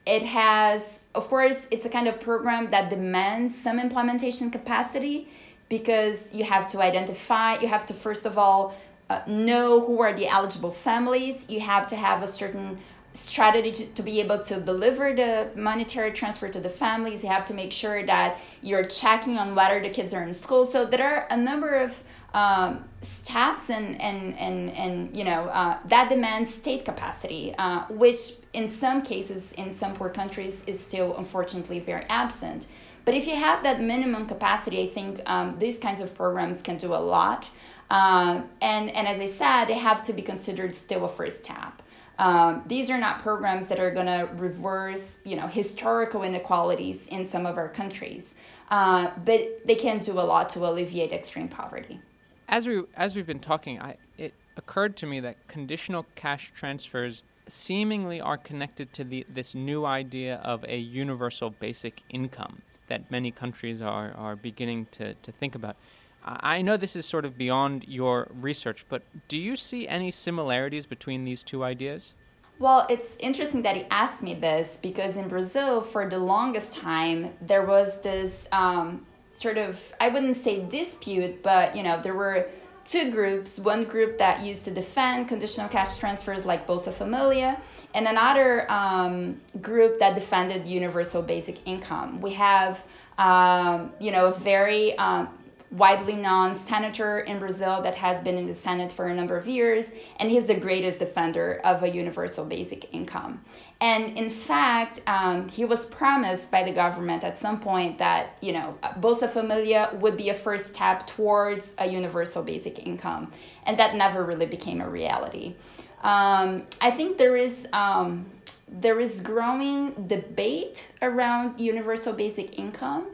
it 0.05 0.23
has, 0.23 1.01
of 1.15 1.29
course, 1.29 1.69
it's 1.71 1.85
a 1.85 1.89
kind 1.89 2.09
of 2.09 2.21
program 2.21 2.71
that 2.71 2.91
demands 2.91 3.57
some 3.57 3.79
implementation 3.79 4.51
capacity 4.51 5.29
because 5.71 6.29
you 6.33 6.45
have 6.45 6.67
to 6.67 6.83
identify, 6.83 7.59
you 7.59 7.69
have 7.69 7.87
to 7.87 7.95
first 7.95 8.27
of 8.27 8.37
all 8.37 8.75
uh, 9.09 9.23
know 9.27 9.81
who 9.81 10.03
are 10.03 10.13
the 10.13 10.29
eligible 10.29 10.71
families, 10.71 11.47
you 11.49 11.61
have 11.61 11.87
to 11.87 11.97
have 11.97 12.23
a 12.23 12.27
certain 12.27 12.79
strategy 13.15 13.71
to, 13.73 13.87
to, 13.95 14.03
be 14.03 14.21
able 14.21 14.39
to 14.39 14.61
deliver 14.61 15.15
the 15.15 15.51
monetary 15.57 16.13
transfer 16.13 16.49
to 16.49 16.61
the 16.61 16.69
families. 16.69 17.25
You 17.25 17.31
have 17.31 17.45
to 17.47 17.55
make 17.55 17.73
sure 17.73 18.05
that 18.07 18.39
you're 18.63 18.85
checking 18.85 19.37
on 19.37 19.55
whether 19.55 19.81
the 19.81 19.89
kids 19.89 20.15
are 20.15 20.23
in 20.23 20.33
school. 20.33 20.65
So 20.65 20.85
there 20.85 21.03
are 21.03 21.27
a 21.29 21.37
number 21.37 21.75
of 21.75 22.03
um, 22.35 22.85
steps 23.03 23.71
and, 23.71 24.01
and, 24.01 24.39
and, 24.39 24.71
and 24.71 25.17
you 25.17 25.25
know 25.25 25.47
uh, 25.47 25.79
that 25.87 26.09
demands 26.09 26.55
state 26.55 26.85
capacity 26.85 27.53
uh, 27.59 27.87
which 27.89 28.35
in 28.53 28.69
some 28.69 29.03
cases 29.03 29.51
in 29.53 29.73
some 29.73 29.95
poor 29.95 30.11
countries 30.11 30.63
is 30.69 30.79
still 30.79 31.17
unfortunately 31.17 31.81
very 31.81 32.05
absent 32.09 32.69
but 33.05 33.15
if 33.15 33.27
you 33.27 33.37
have 33.37 33.63
that 33.63 33.81
minimum 33.81 34.27
capacity 34.27 34.83
i 34.83 34.87
think 34.87 35.21
um, 35.27 35.59
these 35.59 35.79
kinds 35.79 36.01
of 36.01 36.15
programs 36.15 36.63
can 36.63 36.77
do 36.77 36.95
a 36.95 37.03
lot. 37.15 37.47
Uh, 37.91 38.43
and, 38.61 38.89
and 38.91 39.09
as 39.09 39.19
i 39.19 39.27
said 39.27 39.65
they 39.67 39.75
have 39.75 40.03
to 40.03 40.13
be 40.13 40.23
considered 40.23 40.73
still 40.73 41.05
a 41.05 41.09
first 41.09 41.45
step 41.45 41.83
um, 42.21 42.63
these 42.67 42.91
are 42.91 42.99
not 42.99 43.19
programs 43.21 43.69
that 43.69 43.81
are 43.81 43.91
going 43.91 44.07
to 44.07 44.29
reverse, 44.35 45.17
you 45.25 45.37
know, 45.37 45.47
historical 45.47 46.23
inequalities 46.23 47.07
in 47.07 47.25
some 47.25 47.47
of 47.47 47.57
our 47.57 47.71
countries, 47.71 48.35
uh, 48.71 49.11
but 49.25 49.67
they 49.67 49.75
can 49.75 50.01
do 50.01 50.13
a 50.13 50.21
lot 50.21 50.51
to 50.51 50.67
alleviate 50.67 51.13
extreme 51.13 51.49
poverty. 51.49 51.99
As 52.47 52.67
we 52.67 52.83
as 52.95 53.17
we've 53.17 53.27
been 53.27 53.41
talking, 53.41 53.81
I, 53.81 53.97
it 54.19 54.35
occurred 54.59 54.97
to 54.99 55.07
me 55.07 55.21
that 55.21 55.49
conditional 55.49 56.05
cash 56.15 56.53
transfers 56.55 57.23
seemingly 57.49 58.21
are 58.21 58.37
connected 58.37 58.93
to 58.93 59.05
the 59.05 59.25
this 59.33 59.55
new 59.55 59.87
idea 59.87 60.37
of 60.45 60.63
a 60.69 60.77
universal 60.77 61.49
basic 61.49 62.03
income 62.11 62.61
that 62.91 63.11
many 63.11 63.31
countries 63.31 63.81
are 63.81 64.13
are 64.15 64.37
beginning 64.37 64.87
to 64.93 65.15
to 65.15 65.33
think 65.33 65.55
about. 65.55 65.77
I 66.23 66.61
know 66.61 66.77
this 66.77 66.97
is 66.97 67.07
sort 67.07 67.25
of 67.25 67.39
beyond 67.39 67.87
your 67.89 68.29
research, 68.31 68.85
but 68.91 69.03
do 69.27 69.39
you 69.39 69.57
see 69.57 69.89
any 69.89 70.11
similarities 70.11 70.85
between 70.85 71.25
these 71.25 71.43
two 71.43 71.65
ideas? 71.65 72.13
Well, 72.59 72.87
it's 72.91 73.17
interesting 73.19 73.63
that 73.63 73.75
you 73.79 73.87
asked 73.91 74.23
me 74.23 74.35
this 74.35 74.79
because 74.83 75.17
in 75.17 75.29
Brazil, 75.29 75.81
for 75.81 76.07
the 76.07 76.19
longest 76.19 76.77
time, 76.77 77.33
there 77.41 77.65
was 77.65 78.03
this 78.03 78.47
um, 78.53 79.07
sort 79.33 79.57
of, 79.57 79.95
I 79.99 80.11
wouldn't 80.11 80.37
say 80.37 80.67
dispute, 80.67 81.43
but 81.43 81.75
you 81.75 81.83
know, 81.83 81.99
there 82.03 82.15
were 82.15 82.51
two 82.85 83.11
groups 83.11 83.59
one 83.59 83.85
group 83.85 84.19
that 84.19 84.41
used 84.41 84.65
to 84.65 84.71
defend 84.71 85.29
conditional 85.29 85.69
cash 85.69 85.97
transfers 85.97 86.45
like 86.45 86.67
Bolsa 86.67 86.93
Familia, 86.93 87.61
and 87.95 88.07
another 88.07 88.71
um, 88.71 89.41
group 89.61 89.99
that 89.99 90.15
defended 90.15 90.69
universal 90.69 91.23
basic 91.23 91.59
income. 91.67 92.21
We 92.21 92.33
have, 92.35 92.85
um, 93.19 93.93
you 94.01 94.11
know, 94.11 94.27
a 94.27 94.33
very 94.33 94.97
um, 94.99 95.29
widely 95.71 96.17
known 96.17 96.55
senator 96.55 97.21
in 97.21 97.39
Brazil 97.39 97.81
that 97.83 97.95
has 97.95 98.21
been 98.21 98.37
in 98.37 98.47
the 98.47 98.55
Senate 98.55 98.91
for 98.91 99.07
a 99.07 99.15
number 99.15 99.37
of 99.37 99.47
years, 99.47 99.87
and 100.19 100.31
he's 100.31 100.47
the 100.47 100.55
greatest 100.55 100.99
defender 100.99 101.61
of 101.65 101.83
a 101.83 101.89
universal 101.89 102.45
basic 102.45 102.93
income. 102.93 103.45
And 103.81 104.19
in 104.19 104.31
fact, 104.31 105.01
um, 105.07 105.49
he 105.49 105.65
was 105.65 105.87
promised 105.87 106.51
by 106.51 106.63
the 106.65 106.73
government 106.73 107.25
at 107.25 107.39
some 107.39 107.61
point 107.61 107.99
that, 107.99 108.37
you 108.41 108.53
know, 108.53 108.79
Bolsa 108.99 109.29
Familia 109.29 109.91
would 110.01 110.17
be 110.17 110.29
a 110.29 110.35
first 110.35 110.75
step 110.75 111.07
towards 111.07 111.75
a 111.79 111.87
universal 111.87 112.43
basic 112.43 112.87
income. 112.87 113.33
And 113.65 113.79
that 113.79 113.95
never 113.95 114.25
really 114.25 114.47
became 114.47 114.81
a 114.81 114.89
reality. 114.89 115.55
Um, 116.03 116.65
I 116.81 116.91
think 116.91 117.17
there 117.19 117.37
is. 117.37 117.67
Um, 117.73 118.27
there 118.73 119.01
is 119.01 119.21
growing 119.21 120.07
debate 120.07 120.89
around 121.03 121.59
universal 121.59 122.13
basic 122.13 122.57
income, 122.57 123.09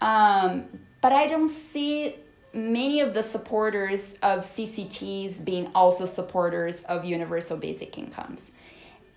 um, 0.00 0.66
but 1.00 1.12
I 1.12 1.26
don't 1.26 1.48
see 1.48 2.16
many 2.52 3.00
of 3.00 3.14
the 3.14 3.22
supporters 3.22 4.14
of 4.22 4.40
CCTs 4.40 5.44
being 5.44 5.70
also 5.74 6.04
supporters 6.04 6.82
of 6.84 7.04
universal 7.04 7.56
basic 7.56 7.96
incomes. 7.96 8.50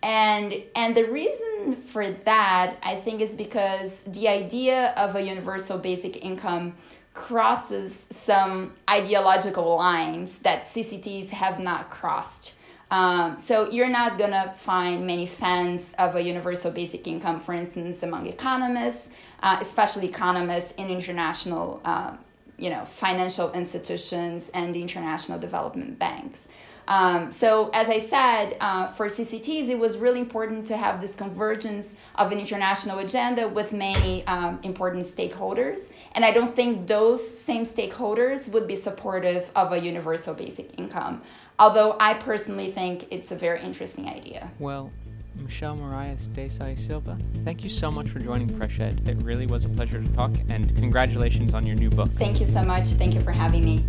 And 0.01 0.53
and 0.75 0.95
the 0.95 1.05
reason 1.05 1.77
for 1.77 2.09
that 2.09 2.75
I 2.83 2.95
think 2.95 3.21
is 3.21 3.33
because 3.33 4.01
the 4.01 4.27
idea 4.27 4.93
of 4.97 5.15
a 5.15 5.21
universal 5.21 5.77
basic 5.77 6.23
income 6.23 6.75
crosses 7.13 8.05
some 8.09 8.73
ideological 8.89 9.75
lines 9.77 10.39
that 10.39 10.65
CCTs 10.65 11.29
have 11.29 11.59
not 11.59 11.89
crossed. 11.89 12.55
Um, 12.91 13.39
so 13.39 13.71
you're 13.71 13.89
not 13.89 14.17
gonna 14.19 14.53
find 14.57 15.07
many 15.07 15.25
fans 15.25 15.95
of 15.97 16.15
a 16.15 16.21
universal 16.21 16.69
basic 16.69 17.07
income, 17.07 17.39
for 17.39 17.53
instance, 17.53 18.03
among 18.03 18.27
economists 18.27 19.09
uh, 19.43 19.57
especially 19.61 20.07
economists 20.07 20.71
in 20.77 20.87
international, 20.87 21.81
uh, 21.85 22.13
you 22.57 22.69
know, 22.69 22.85
financial 22.85 23.51
institutions 23.51 24.49
and 24.53 24.73
the 24.73 24.81
international 24.81 25.37
development 25.37 25.99
banks. 25.99 26.47
Um, 26.87 27.31
so, 27.31 27.69
as 27.73 27.87
I 27.87 27.99
said, 27.99 28.57
uh, 28.59 28.87
for 28.87 29.07
CCTs, 29.07 29.69
it 29.69 29.79
was 29.79 29.97
really 29.97 30.19
important 30.19 30.67
to 30.67 30.77
have 30.77 30.99
this 30.99 31.15
convergence 31.15 31.95
of 32.15 32.31
an 32.31 32.39
international 32.39 32.99
agenda 32.99 33.47
with 33.47 33.71
many 33.71 34.25
um, 34.27 34.59
important 34.63 35.05
stakeholders. 35.05 35.89
And 36.13 36.25
I 36.25 36.31
don't 36.31 36.55
think 36.55 36.87
those 36.87 37.25
same 37.25 37.65
stakeholders 37.65 38.49
would 38.49 38.67
be 38.67 38.75
supportive 38.75 39.49
of 39.55 39.71
a 39.71 39.79
universal 39.79 40.33
basic 40.33 40.77
income. 40.77 41.21
Although 41.57 41.95
I 41.99 42.15
personally 42.15 42.71
think 42.71 43.07
it's 43.11 43.31
a 43.31 43.35
very 43.35 43.61
interesting 43.61 44.09
idea. 44.09 44.51
Well, 44.59 44.91
Michelle 45.35 45.75
Moraes 45.75 46.27
Desai 46.29 46.77
Silva, 46.77 47.17
thank 47.43 47.63
you 47.63 47.69
so 47.69 47.91
much 47.91 48.09
for 48.09 48.19
joining 48.19 48.49
Fresh 48.55 48.79
Ed. 48.79 49.07
It 49.07 49.17
really 49.23 49.45
was 49.45 49.65
a 49.65 49.69
pleasure 49.69 50.01
to 50.01 50.07
talk, 50.09 50.31
and 50.49 50.75
congratulations 50.75 51.53
on 51.53 51.65
your 51.65 51.75
new 51.75 51.89
book. 51.89 52.11
Thank 52.13 52.39
you 52.39 52.45
so 52.45 52.63
much. 52.63 52.87
Thank 52.89 53.13
you 53.15 53.21
for 53.21 53.31
having 53.31 53.65
me. 53.65 53.79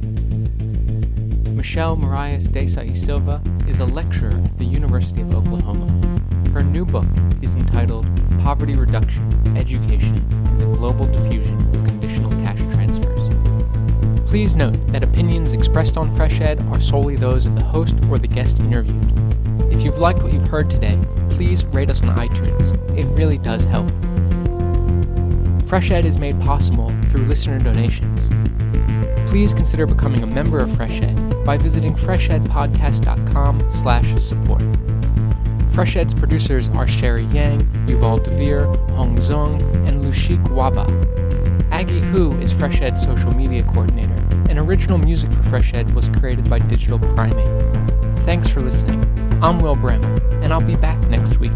Michelle 1.51 1.97
Moraes 1.97 2.49
Desai 2.49 2.97
Silva 2.97 3.43
is 3.69 3.81
a 3.81 3.85
lecturer 3.85 4.33
at 4.33 4.59
the 4.59 4.65
University 4.65 5.21
of 5.23 5.35
Oklahoma. 5.35 6.21
Her 6.53 6.63
new 6.63 6.85
book 6.85 7.07
is 7.43 7.57
entitled 7.57 8.07
Poverty 8.41 8.75
Reduction, 8.75 9.57
Education, 9.57 10.17
and 10.33 10.61
the 10.61 10.67
Global 10.67 11.07
Diffusion 11.07 11.61
of 11.75 11.85
Conditional 11.85 12.31
Cash 12.43 12.59
Transfers. 12.75 13.31
Please 14.29 14.57
note 14.57 14.75
that 14.89 15.05
opinions 15.05 15.53
expressed 15.53 15.97
on 15.97 16.15
Fresh 16.15 16.41
Ed 16.41 16.61
are 16.73 16.81
solely 16.81 17.17
those 17.17 17.47
of 17.47 17.55
the 17.55 17.65
host 17.65 17.95
or 18.11 18.19
the 18.19 18.29
guest 18.29 18.59
interviewed. 18.61 19.13
If 19.73 19.83
you've 19.83 19.99
liked 19.99 20.23
what 20.23 20.33
you've 20.33 20.49
heard 20.49 20.71
today, 20.71 20.99
please 21.35 21.65
rate 21.67 21.91
us 21.91 22.01
on 22.03 22.17
iTunes. 22.17 22.73
It 22.97 23.07
really 23.07 23.39
does 23.39 23.65
help. 23.65 23.91
Fresh 25.67 25.91
Ed 25.91 26.05
is 26.05 26.19
made 26.19 26.41
possible 26.41 26.95
through 27.09 27.27
listener 27.27 27.59
donations. 27.59 28.29
Please 29.29 29.53
consider 29.53 29.87
becoming 29.87 30.23
a 30.23 30.27
member 30.27 30.61
of 30.61 30.75
Fresh 30.77 31.01
Ed 31.01 31.45
by 31.45 31.59
visiting 31.59 31.95
freshedpodcast.com 31.95 33.71
slash 33.71 34.23
support. 34.23 34.63
Fresh 35.71 35.97
Ed's 35.97 36.15
producers 36.15 36.69
are 36.69 36.87
Sherry 36.87 37.25
Yang, 37.27 37.63
Yuval 37.89 38.23
Devere, 38.23 38.67
Hong 38.93 39.19
Zong, 39.19 39.61
and 39.89 40.03
Lushik 40.03 40.43
Waba. 40.45 40.87
Aggie 41.73 41.99
Hu 41.99 42.39
is 42.39 42.53
Fresh 42.53 42.81
Ed's 42.81 43.03
social 43.03 43.33
media 43.33 43.65
coordinator, 43.65 44.15
and 44.49 44.57
original 44.61 44.99
music 44.99 45.33
for 45.33 45.43
Fresh 45.43 45.75
Ed 45.75 45.93
was 45.95 46.09
created 46.11 46.49
by 46.49 46.61
Digital 46.61 47.01
Primate. 47.01 47.94
Thanks 48.25 48.49
for 48.49 48.63
listening. 48.63 49.05
I'm 49.43 49.59
Will 49.59 49.77
Brehm, 49.77 50.03
and 50.43 50.51
I'll 50.51 50.61
be 50.63 50.77
back 50.77 50.99
next 51.09 51.39
week. 51.39 51.53